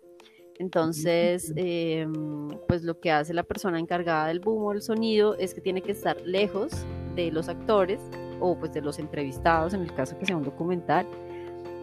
[0.60, 5.52] Entonces, em, pues lo que hace la persona encargada del boom o el sonido es
[5.52, 6.70] que tiene que estar lejos
[7.16, 8.00] de los actores
[8.40, 11.06] o pues de los entrevistados en el caso que sea un documental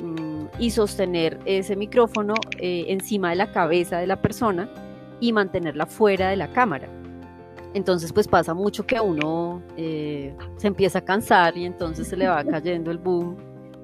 [0.03, 4.69] Mm, y sostener ese micrófono eh, encima de la cabeza de la persona
[5.19, 6.89] y mantenerla fuera de la cámara.
[7.73, 12.27] Entonces pues pasa mucho que uno eh, se empieza a cansar y entonces se le
[12.27, 13.37] va cayendo el boom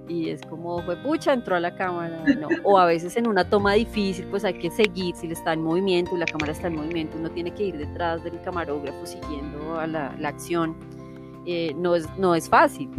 [0.09, 2.23] y es como, fue pucha, entró a la cámara,
[2.63, 5.61] O a veces en una toma difícil, pues hay que seguir, si le está en
[5.61, 9.79] movimiento y la cámara está en movimiento, uno tiene que ir detrás del camarógrafo siguiendo
[9.79, 10.75] a la, acción.
[11.45, 12.89] Eh, no, es, no es fácil.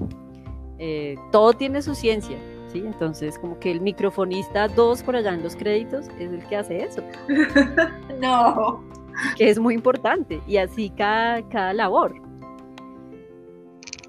[1.31, 2.39] todo tiene su ciencia.
[2.75, 6.85] Entonces, como que el microfonista 2 por allá en los créditos es el que hace
[6.85, 7.03] eso.
[8.21, 8.83] no.
[9.37, 12.15] Que es muy importante y así cada, cada labor.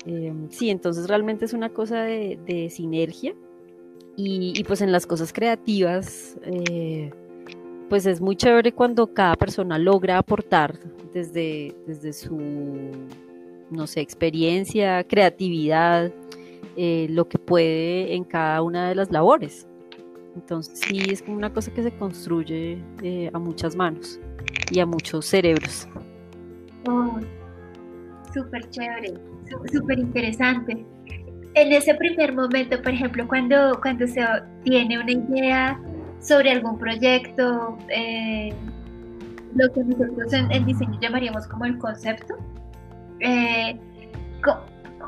[0.06, 3.36] Em, sí, entonces realmente es una cosa de, sinergia
[4.16, 7.12] y, pues en las cosas creativas, eh,
[7.90, 10.80] pues es muy chévere cuando cada persona logra aportar
[11.14, 12.40] desde, desde su,
[13.72, 16.12] no sé, experiencia, creatividad,
[16.78, 19.68] eh, lo que puede en cada una de las labores.
[20.36, 24.20] Entonces sí, es como una cosa que se construye eh, a muchas manos
[24.70, 25.88] y a muchos cerebros.
[26.88, 27.20] Oh,
[28.34, 29.14] súper chévere,
[29.72, 30.86] súper interesante.
[31.54, 34.22] En ese primer momento, por ejemplo, cuando, cuando se
[34.64, 35.82] tiene una idea
[36.22, 38.54] sobre algún proyecto, eh,
[39.56, 42.36] lo que nosotros en, diseño llamaríamos como el concepto,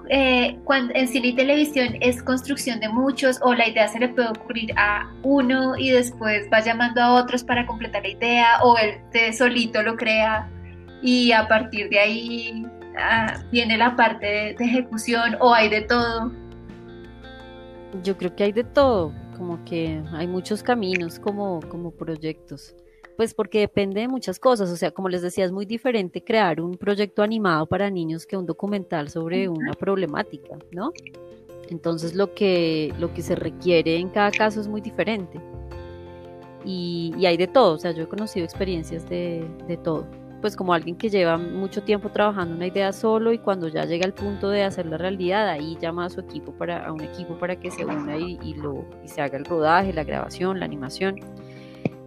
[0.09, 4.09] eh, cuando en cine y televisión es construcción de muchos o la idea se le
[4.09, 8.77] puede ocurrir a uno y después va llamando a otros para completar la idea o
[8.77, 10.49] él de solito lo crea
[11.01, 12.65] y a partir de ahí
[12.97, 16.31] ah, viene la parte de, de ejecución o hay de todo.
[18.03, 22.75] Yo creo que hay de todo, como que hay muchos caminos como, como proyectos.
[23.15, 26.59] Pues porque depende de muchas cosas, o sea, como les decía, es muy diferente crear
[26.59, 30.91] un proyecto animado para niños que un documental sobre una problemática, ¿no?
[31.69, 35.39] Entonces lo que, lo que se requiere en cada caso es muy diferente.
[36.65, 40.07] Y, hay de todo, o sea, yo he conocido experiencias de, de, todo.
[40.41, 44.05] Pues como alguien que lleva mucho tiempo trabajando una idea solo y cuando ya llega
[44.05, 47.37] al punto de hacer la realidad, ahí llama a su equipo para, a un equipo
[47.37, 50.65] para que se una y, y lo, y se haga el rodaje, la grabación, la
[50.65, 51.19] animación.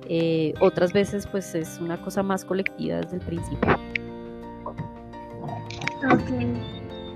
[0.09, 3.73] Eh, otras veces pues es una cosa más colectiva desde el principio.
[6.05, 6.31] Ok,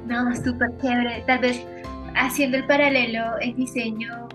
[0.07, 1.23] no, súper chévere.
[1.27, 1.65] Tal vez
[2.17, 4.29] haciendo el paralelo en diseño,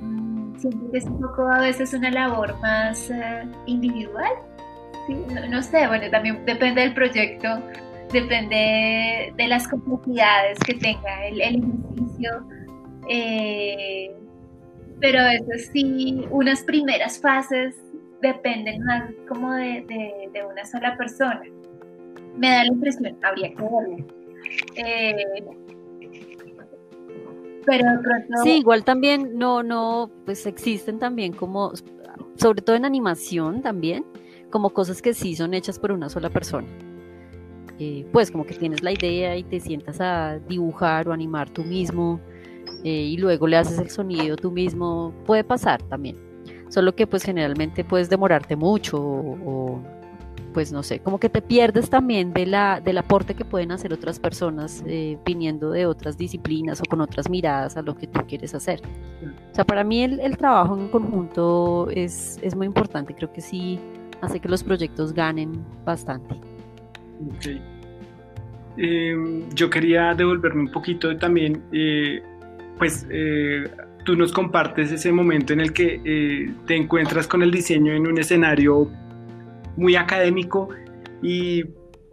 [0.00, 4.32] mm, siento que es un poco a veces una labor más eh, individual.
[5.48, 7.48] No, sé, bueno, también depende del proyecto,
[8.12, 12.46] depende de las complejidades que tenga el, el ejercicio.
[13.08, 14.19] Eh,
[15.00, 17.74] pero eso sí, unas primeras fases
[18.20, 21.42] dependen más como de, una sola persona.
[22.36, 24.06] Me da la impresión, habría que verlo.
[24.76, 25.44] Eh,
[27.66, 28.42] pero pronto...
[28.42, 31.72] Sí, igual también no, no, pues existen también como,
[32.36, 34.04] sobre todo en animación también,
[34.50, 36.68] como cosas que sí son hechas por una sola persona.
[37.78, 41.64] Eh, pues como que tienes la idea y te sientas a dibujar o animar tú
[41.64, 42.20] mismo
[42.84, 46.16] eh, y luego le haces el sonido tú mismo, puede pasar también.
[46.68, 49.82] Solo que pues generalmente puedes demorarte mucho o,
[50.54, 53.92] pues no sé, como que te pierdes también de la, del aporte que pueden hacer
[53.92, 58.20] otras personas eh, viniendo de otras disciplinas o con otras miradas a lo que tú
[58.26, 58.80] quieres hacer.
[59.50, 63.78] O sea, para mí el, trabajo en conjunto es, es, muy importante, creo que sí
[64.20, 66.34] hace que los proyectos ganen bastante.
[67.36, 67.60] Okay.
[68.76, 72.22] Em, yo quería devolverme un poquito también, eh,
[72.80, 73.06] pues
[74.04, 78.18] tú nos compartes ese momento en el que te encuentras con el diseño en un
[78.18, 78.90] escenario
[79.76, 80.68] muy académico
[81.22, 81.64] y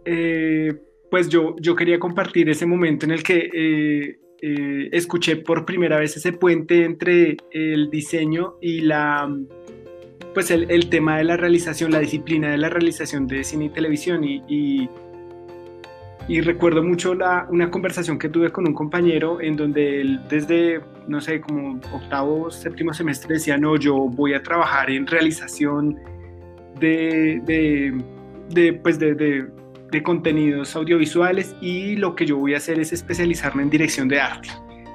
[0.04, 0.74] eh,
[1.10, 5.98] pues yo, yo quería compartir ese momento en el que eh, eh, escuché por primera
[5.98, 9.28] vez ese puente entre el diseño y la
[10.34, 14.22] pues el, tema de la realización, la disciplina de la realización de cine y televisión
[14.22, 14.88] y,
[16.42, 21.22] recuerdo mucho la, una conversación que tuve con un compañero en donde él desde, no
[21.22, 25.98] sé, como octavo, séptimo semestre decía, no, yo voy a trabajar en realización
[26.78, 27.40] de,
[28.50, 29.50] de, pues de,
[30.02, 34.50] contenidos audiovisuales y lo que yo voy a hacer es especializarme en dirección de arte.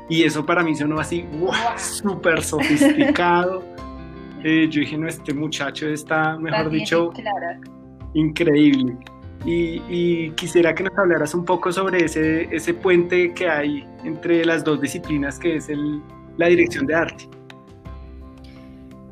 [0.09, 3.63] Y eso para mí sonó así, wow, súper sofisticado.
[4.45, 7.13] Eh, yo dije, no, este muchacho está, mejor dicho,
[8.13, 8.97] increíble.
[9.45, 14.79] Y, quisiera que nos hablaras un poco sobre ese, puente que hay entre las dos
[14.79, 16.01] disciplinas, que es el,
[16.37, 17.29] la dirección de arte.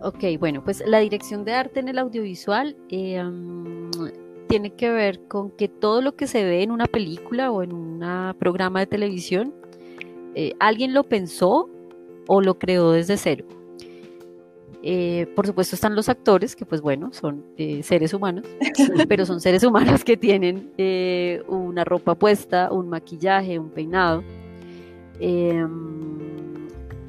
[0.01, 3.21] Ok, bueno, pues la dirección de arte en el audiovisual eh,
[4.47, 7.73] tiene que ver con que todo lo que se ve en una película o en
[7.73, 9.53] un programa de televisión,
[10.36, 11.69] eh, alguien lo pensó
[12.27, 13.45] o lo creó desde cero.
[14.84, 17.43] Eh, por supuesto están los actores, que pues bueno, son
[17.84, 18.45] seres humanos,
[19.07, 20.71] pero son seres humanos que tienen
[21.47, 24.23] una ropa puesta, un maquillaje, un peinado.
[25.19, 26.01] Em,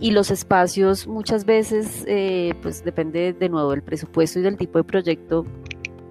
[0.03, 4.79] y los espacios muchas veces, eh, pues depende de nuevo del presupuesto y del tipo
[4.79, 5.47] de proyecto,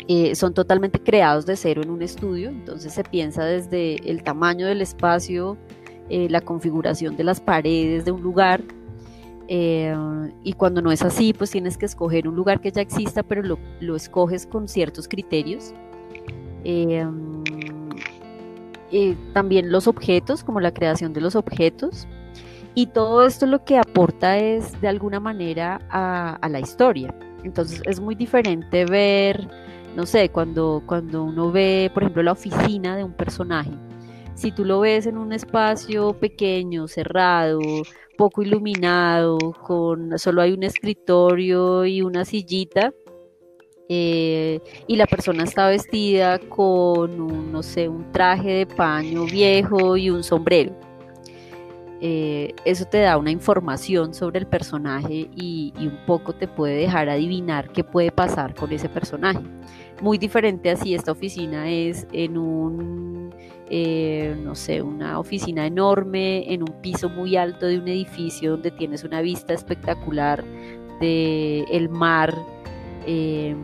[0.07, 4.65] eh, son totalmente creados de cero en un estudio, entonces se piensa desde el tamaño
[4.65, 5.57] del espacio,
[6.09, 8.63] eh, la configuración de las paredes de un lugar,
[9.53, 13.43] y cuando no es así, pues tienes que escoger un lugar que ya exista, pero
[13.43, 15.73] lo, lo escoges con ciertos criterios.
[19.33, 22.07] también los objetos, como la creación de los objetos,
[22.73, 27.13] y todo esto lo que aporta es de alguna manera a, la historia.
[27.43, 29.47] Entonces es muy diferente ver,
[29.95, 33.71] no sé, cuando, cuando uno ve, por ejemplo, la oficina de un personaje.
[34.35, 37.59] Si tú lo ves en un espacio pequeño, cerrado,
[38.17, 42.93] poco iluminado, con solo hay un escritorio y una sillita,
[43.89, 49.97] eh, y la persona está vestida con un, no sé, un traje de paño viejo
[49.97, 50.73] y un sombrero
[52.03, 57.09] eh, eso te da una información sobre el personaje y, un poco te puede dejar
[57.09, 59.41] adivinar qué puede pasar con ese personaje.
[60.01, 63.35] Muy diferente así esta oficina es en un,
[63.73, 68.69] eh, no sé, una oficina enorme, en un piso muy alto de un edificio donde
[68.69, 70.43] tienes una vista espectacular
[70.99, 72.35] del el mar.
[73.07, 73.55] Eh,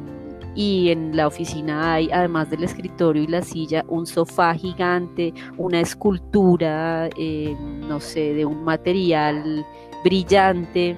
[0.56, 5.82] y en la oficina hay, además del escritorio y la silla, un sofá gigante, una
[5.82, 9.66] escultura, eh, no sé, de un material
[10.06, 10.96] brillante.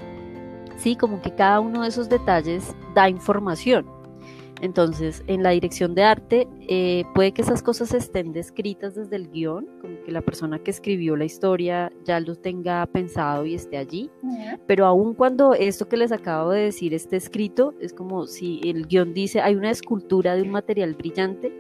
[0.78, 3.99] Sí, como que cada uno de esos detalles da información.
[4.62, 9.30] Entonces, en la dirección de arte, eh, puede que esas cosas estén descritas desde el
[9.30, 13.78] guion, como que la persona que escribió la historia ya lo tenga pensado y esté
[13.78, 14.10] allí,
[14.68, 18.86] pero aun cuando esto que les acabo de decir esté escrito, es como si el
[18.88, 21.54] guion dice hay una escultura de un material brillante,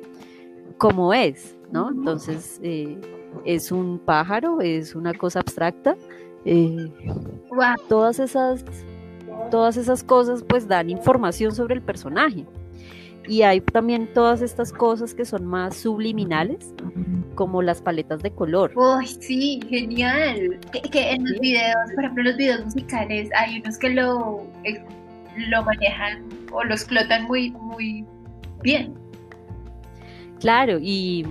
[0.77, 1.89] como es, ¿no?
[1.89, 2.99] Entonces, eh,
[3.45, 5.95] es un pájaro, es una cosa abstracta.
[6.45, 6.89] Eh,
[7.87, 8.63] todas esas
[9.51, 12.45] todas esas cosas pues dan información sobre el personaje.
[13.29, 16.73] Y hay también todas estas cosas que son más subliminales,
[17.35, 18.71] como las paletas de color.
[18.75, 20.59] Uy, sí, genial.
[20.91, 24.83] Que, en los videos, por ejemplo, los videos musicales, hay unos que lo, eh,
[25.35, 28.03] lo manejan o lo explotan muy, muy
[28.63, 28.95] bien.
[30.39, 31.23] Claro, y,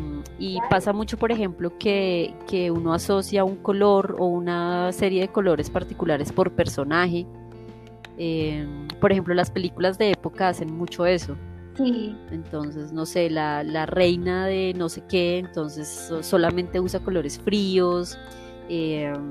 [0.71, 2.33] pasa mucho, por ejemplo, que,
[2.73, 7.27] uno asocia un color o una serie de colores particulares por personaje.
[8.19, 8.65] Eh,
[9.01, 11.37] por ejemplo, las películas de época hacen mucho eso.
[11.79, 18.19] Entonces, no sé, la, reina de no sé qué, entonces solamente usa colores fríos
[18.69, 19.31] em,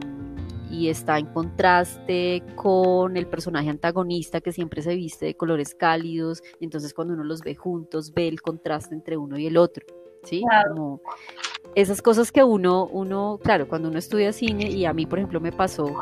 [0.69, 6.41] y está en contraste con el personaje antagonista que siempre se viste de colores cálidos.
[6.59, 9.85] Entonces, cuando uno los ve juntos, ve el contraste entre uno y el otro.
[10.23, 10.43] ¿Sí?
[10.67, 11.01] Como
[11.75, 15.39] esas cosas que uno, uno, claro, cuando uno estudia cine, y a mí, por ejemplo,
[15.39, 15.95] me pasó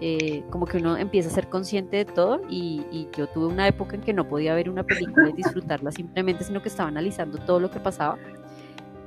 [0.00, 3.96] eh, como que uno empieza a ser consciente de todo y, yo tuve una época
[3.96, 7.60] en que no podía ver una película y disfrutarla simplemente, sino que estaba analizando todo
[7.60, 8.18] lo que pasaba.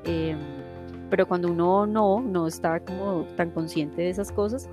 [0.04, 0.38] Em,
[1.10, 4.68] pero cuando uno no, no está como tan consciente de esas cosas,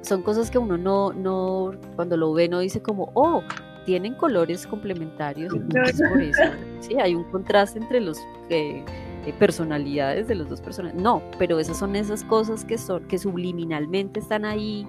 [0.00, 3.42] son cosas que uno no, no, cuando lo ve no dice como, oh,
[3.84, 6.42] tienen colores complementarios, entonces por eso,
[6.80, 8.84] sí, hay un contraste entre los eh,
[9.26, 11.00] eh, personalidades de los dos personajes.
[11.00, 14.86] No, pero esas son esas cosas que son, que subliminalmente están ahí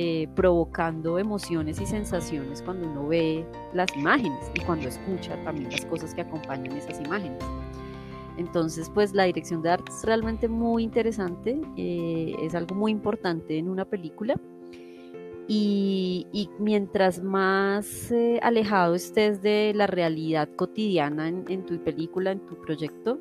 [0.00, 3.44] eh, provocando emociones y sensaciones cuando uno ve
[3.74, 7.42] las imágenes y cuando escucha también las cosas que acompañan esas imágenes.
[8.36, 13.58] Entonces, pues la dirección de arte es realmente muy interesante, eh, es algo muy importante
[13.58, 14.36] en una película.
[15.48, 22.54] Y, mientras más eh, alejado estés de la realidad cotidiana en, tu película, en tu
[22.60, 23.18] proyecto,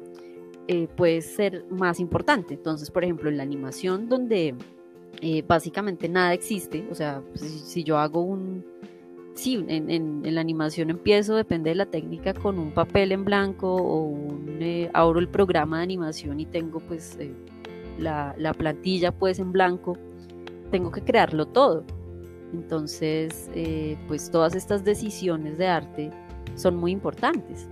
[0.96, 2.54] puede ser más importante.
[2.54, 4.54] Entonces, por ejemplo, en la animación, donde
[5.22, 8.66] eh, básicamente nada existe, o sea, pues, si, yo hago un,
[9.34, 14.02] sí, en, la animación empiezo, depende de la técnica, con un papel en blanco o
[14.04, 17.34] un, eh, abro el programa de animación y tengo pues eh,
[17.98, 19.98] la, la, plantilla pues en blanco,
[20.72, 21.84] tengo que crearlo todo.
[22.54, 23.50] Entonces,
[24.08, 26.12] pues todas estas decisiones de arte
[26.56, 27.68] son muy importantes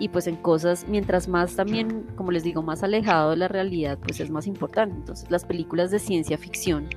[0.00, 3.98] y pues en cosas, mientras más también, como les digo, más alejado de la realidad,
[3.98, 4.96] pues es más importante.
[4.96, 6.88] Entonces las películas de ciencia ficción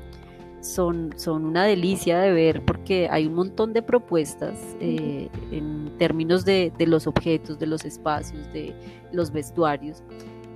[0.61, 6.45] son, son una delicia de ver porque hay un montón de propuestas eh, en términos
[6.45, 8.73] de, los objetos, de los espacios, de
[9.11, 10.01] los vestuarios.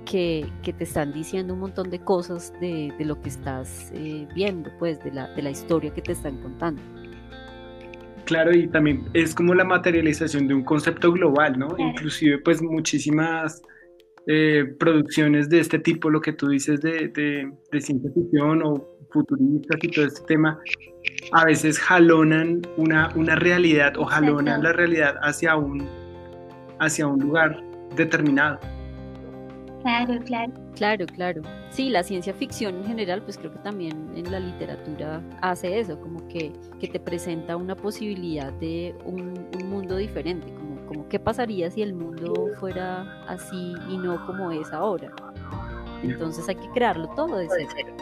[0.06, 5.04] Que, te están diciendo un montón de cosas de, lo que estás eh, viendo, pues
[5.04, 6.80] de la, de la historia que te están contando.
[8.28, 11.74] Claro, y también es como la materialización de un concepto global, ¿no?
[11.78, 13.62] Inclusive pues muchísimas
[14.26, 19.78] eh, producciones de este tipo, lo que tú dices de, de, ciencia ficción o futuristas
[19.82, 20.60] y todo este tema,
[21.32, 25.88] a veces jalonan una, una realidad o jalonan la realidad hacia un,
[26.80, 27.58] hacia un lugar
[27.96, 28.60] determinado.
[29.80, 30.52] Claro, claro.
[30.78, 31.42] Claro, claro.
[31.70, 36.00] Sí, la ciencia ficción en general, pues creo que también en la literatura hace eso,
[36.00, 41.68] como que, que te presenta una posibilidad de un, mundo diferente, como, como qué pasaría
[41.68, 45.10] si el mundo fuera así y no como es ahora.
[46.04, 47.96] Entonces hay que crearlo todo de cero.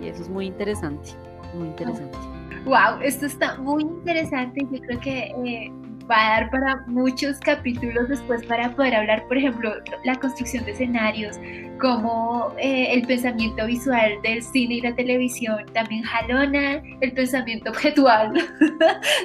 [0.00, 1.10] Y, y eso es muy interesante,
[1.54, 2.16] muy interesante.
[2.64, 4.66] Wow, esto está muy interesante.
[4.72, 5.72] Yo creo que eh,
[6.10, 9.72] va a dar para muchos capítulos después para poder hablar, por ejemplo,
[10.04, 11.36] la construcción de escenarios,
[11.80, 18.32] como eh, el pensamiento visual del cine y la televisión también jalona el pensamiento objetual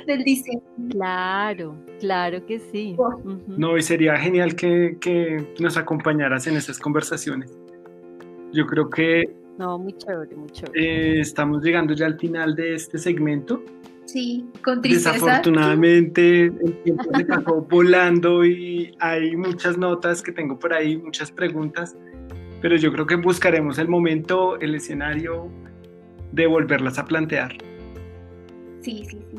[0.08, 0.62] del diseño.
[0.90, 2.96] Claro, claro que sí.
[3.48, 7.58] No, y sería genial que, que nos acompañaras en esas conversaciones.
[8.54, 9.24] Yo creo que...
[9.58, 11.18] No, muy chévere, muy chévere.
[11.18, 13.64] Eh, estamos llegando ya al final de este segmento.
[14.12, 15.14] Sí, con tristeza.
[15.14, 21.32] Desafortunadamente el tiempo se pasó volando y hay muchas notas que tengo por ahí, muchas
[21.32, 21.96] preguntas,
[22.62, 25.48] pero yo creo que buscaremos el momento, el escenario
[26.34, 27.54] de volverlas a plantear.
[28.82, 29.38] Sí, sí, sí.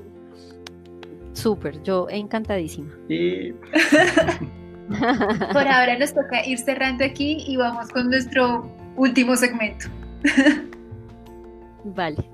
[1.34, 2.94] Súper, yo encantadísima.
[5.52, 9.88] por ahora nos toca ir cerrando aquí y vamos con nuestro último segmento.
[11.84, 12.31] vale.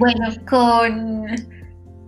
[0.00, 1.26] Bueno, con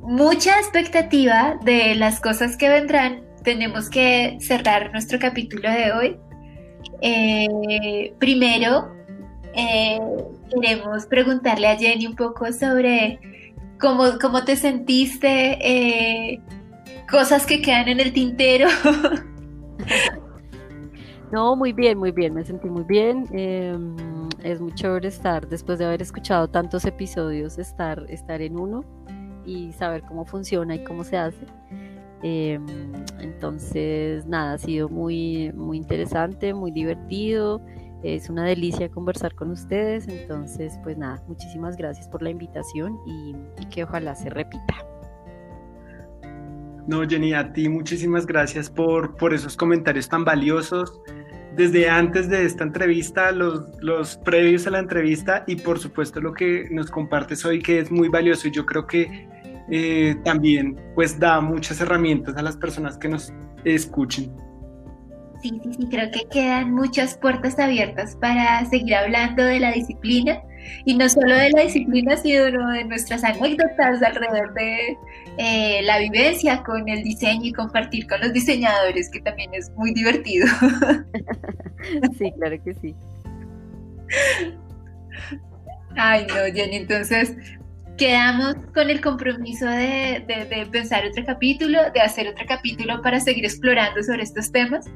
[0.01, 6.17] mucha expectativa de las cosas que vendrán, tenemos que cerrar nuestro capítulo de hoy.
[7.03, 8.95] Eh, primero,
[9.55, 10.01] eh,
[10.51, 13.21] queremos preguntarle a Jenny un poco sobre
[13.79, 16.41] cómo, cómo te sentiste, eh,
[17.11, 18.69] cosas que quedan en el tintero.
[21.31, 23.25] No, muy bien, muy bien, me sentí muy bien.
[24.45, 28.85] Es muy chévere estar, después de haber escuchado tantos episodios, estar, estar en uno
[29.45, 31.47] y saber cómo funciona y cómo se hace.
[32.23, 32.67] Em,
[33.21, 37.61] entonces, nada, ha sido muy, muy interesante, muy divertido.
[38.03, 40.09] Es una delicia conversar con ustedes.
[40.09, 44.75] Entonces, pues nada, muchísimas gracias por la invitación y, y que ojalá se repita.
[46.87, 51.01] No, Jenny, a ti muchísimas gracias por, por esos comentarios tan valiosos
[51.57, 56.33] desde antes de esta entrevista, los, los previos a la entrevista y por supuesto lo
[56.33, 59.29] que nos compartes hoy que es muy valioso y yo creo que
[59.71, 63.33] eh, también pues da muchas herramientas a las personas que nos
[63.65, 64.35] escuchen.
[65.43, 70.41] Sí, sí, sí, creo que quedan muchas puertas abiertas para seguir hablando de la disciplina
[70.85, 74.97] y no solo de la disciplina, sino de nuestras anécdotas alrededor de
[75.39, 79.93] eh, la vivencia con el diseño y compartir con los diseñadores, que también es muy
[79.93, 80.47] divertido.
[82.19, 82.95] sí, claro que sí.
[85.97, 87.37] Ay, no, Jenny, entonces
[87.97, 93.45] quedamos con el compromiso de, de, pensar otro capítulo, de hacer otro capítulo para seguir
[93.45, 94.87] explorando sobre estos temas.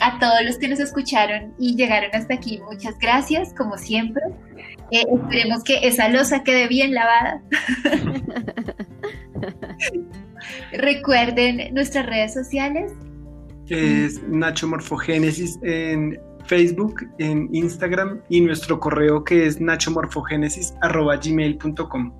[0.00, 4.22] A todos los que nos escucharon y llegaron hasta aquí, muchas gracias, como siempre.
[4.92, 7.42] Eh, esperemos que esa losa quede bien lavada.
[10.72, 12.92] Recuerden nuestras redes sociales.
[13.68, 22.12] Es Nacho Morfogénesis en Facebook, en Instagram y nuestro correo que es nachomorfogenesis.gmail.com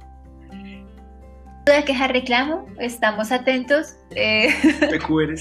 [1.65, 3.95] de queja reclamo, estamos atentos.
[4.11, 4.49] Eh.
[4.91, 5.41] PQRs,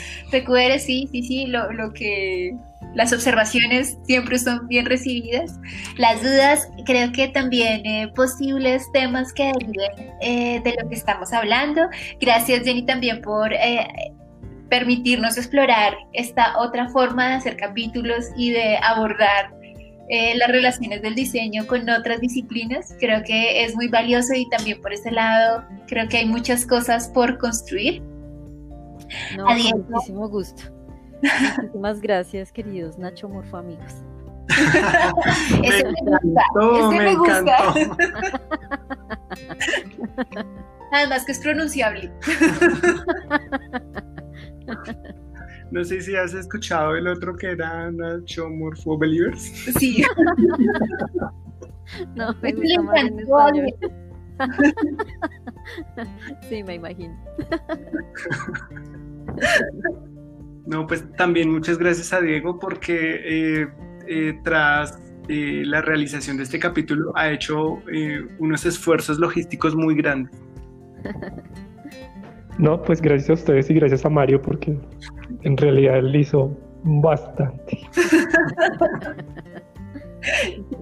[0.83, 2.55] sí, sí, sí, lo, lo, que
[2.93, 5.59] las observaciones siempre son bien recibidas.
[5.97, 11.31] Las dudas, creo que también eh, posibles temas que deriven eh, de lo que estamos
[11.33, 11.83] hablando.
[12.19, 13.87] Gracias, Jenny, también por eh,
[14.69, 19.53] permitirnos explorar esta otra forma de hacer capítulos y de abordar
[20.13, 22.93] eh, las relaciones del diseño con otras disciplinas.
[22.99, 27.07] Creo que es muy valioso y también por ese lado creo que hay muchas cosas
[27.09, 28.01] por construir.
[29.37, 30.63] No, con muchísimo gusto.
[31.21, 33.93] Muchísimas gracias, queridos Nacho Morfo amigos.
[35.63, 36.77] ese me, gusta.
[36.89, 37.73] me, gusta.
[40.91, 42.11] Además que es pronunciable.
[45.71, 49.41] No sé si has escuchado el otro que era Nacho Morfo Believers.
[49.79, 50.03] Sí.
[52.13, 53.73] no, me gusta más en español.
[56.49, 57.15] sí, me imagino.
[60.65, 63.67] No, pues también muchas gracias a Diego porque eh,
[64.07, 67.79] eh, tras eh, la realización de este capítulo ha hecho
[68.39, 70.31] unos esfuerzos logísticos muy grandes.
[72.57, 74.77] No, pues gracias a ustedes y gracias a Mario porque
[75.41, 77.79] en realidad él hizo bastante.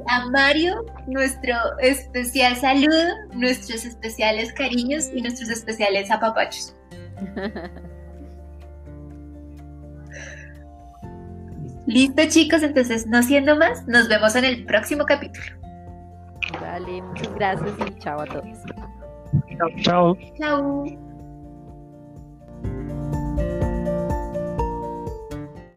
[0.07, 6.76] A Mario, nuestro especial saludo, nuestros especiales cariños y nuestros especiales apapachos.
[11.90, 15.48] Listo chicos, entonces no siendo más, nos vemos en el próximo capítulo.
[16.61, 18.60] Vale, muchas gracias y chao a todos.
[19.57, 20.16] Chao.
[20.16, 20.18] Chao.
[20.38, 20.86] chao.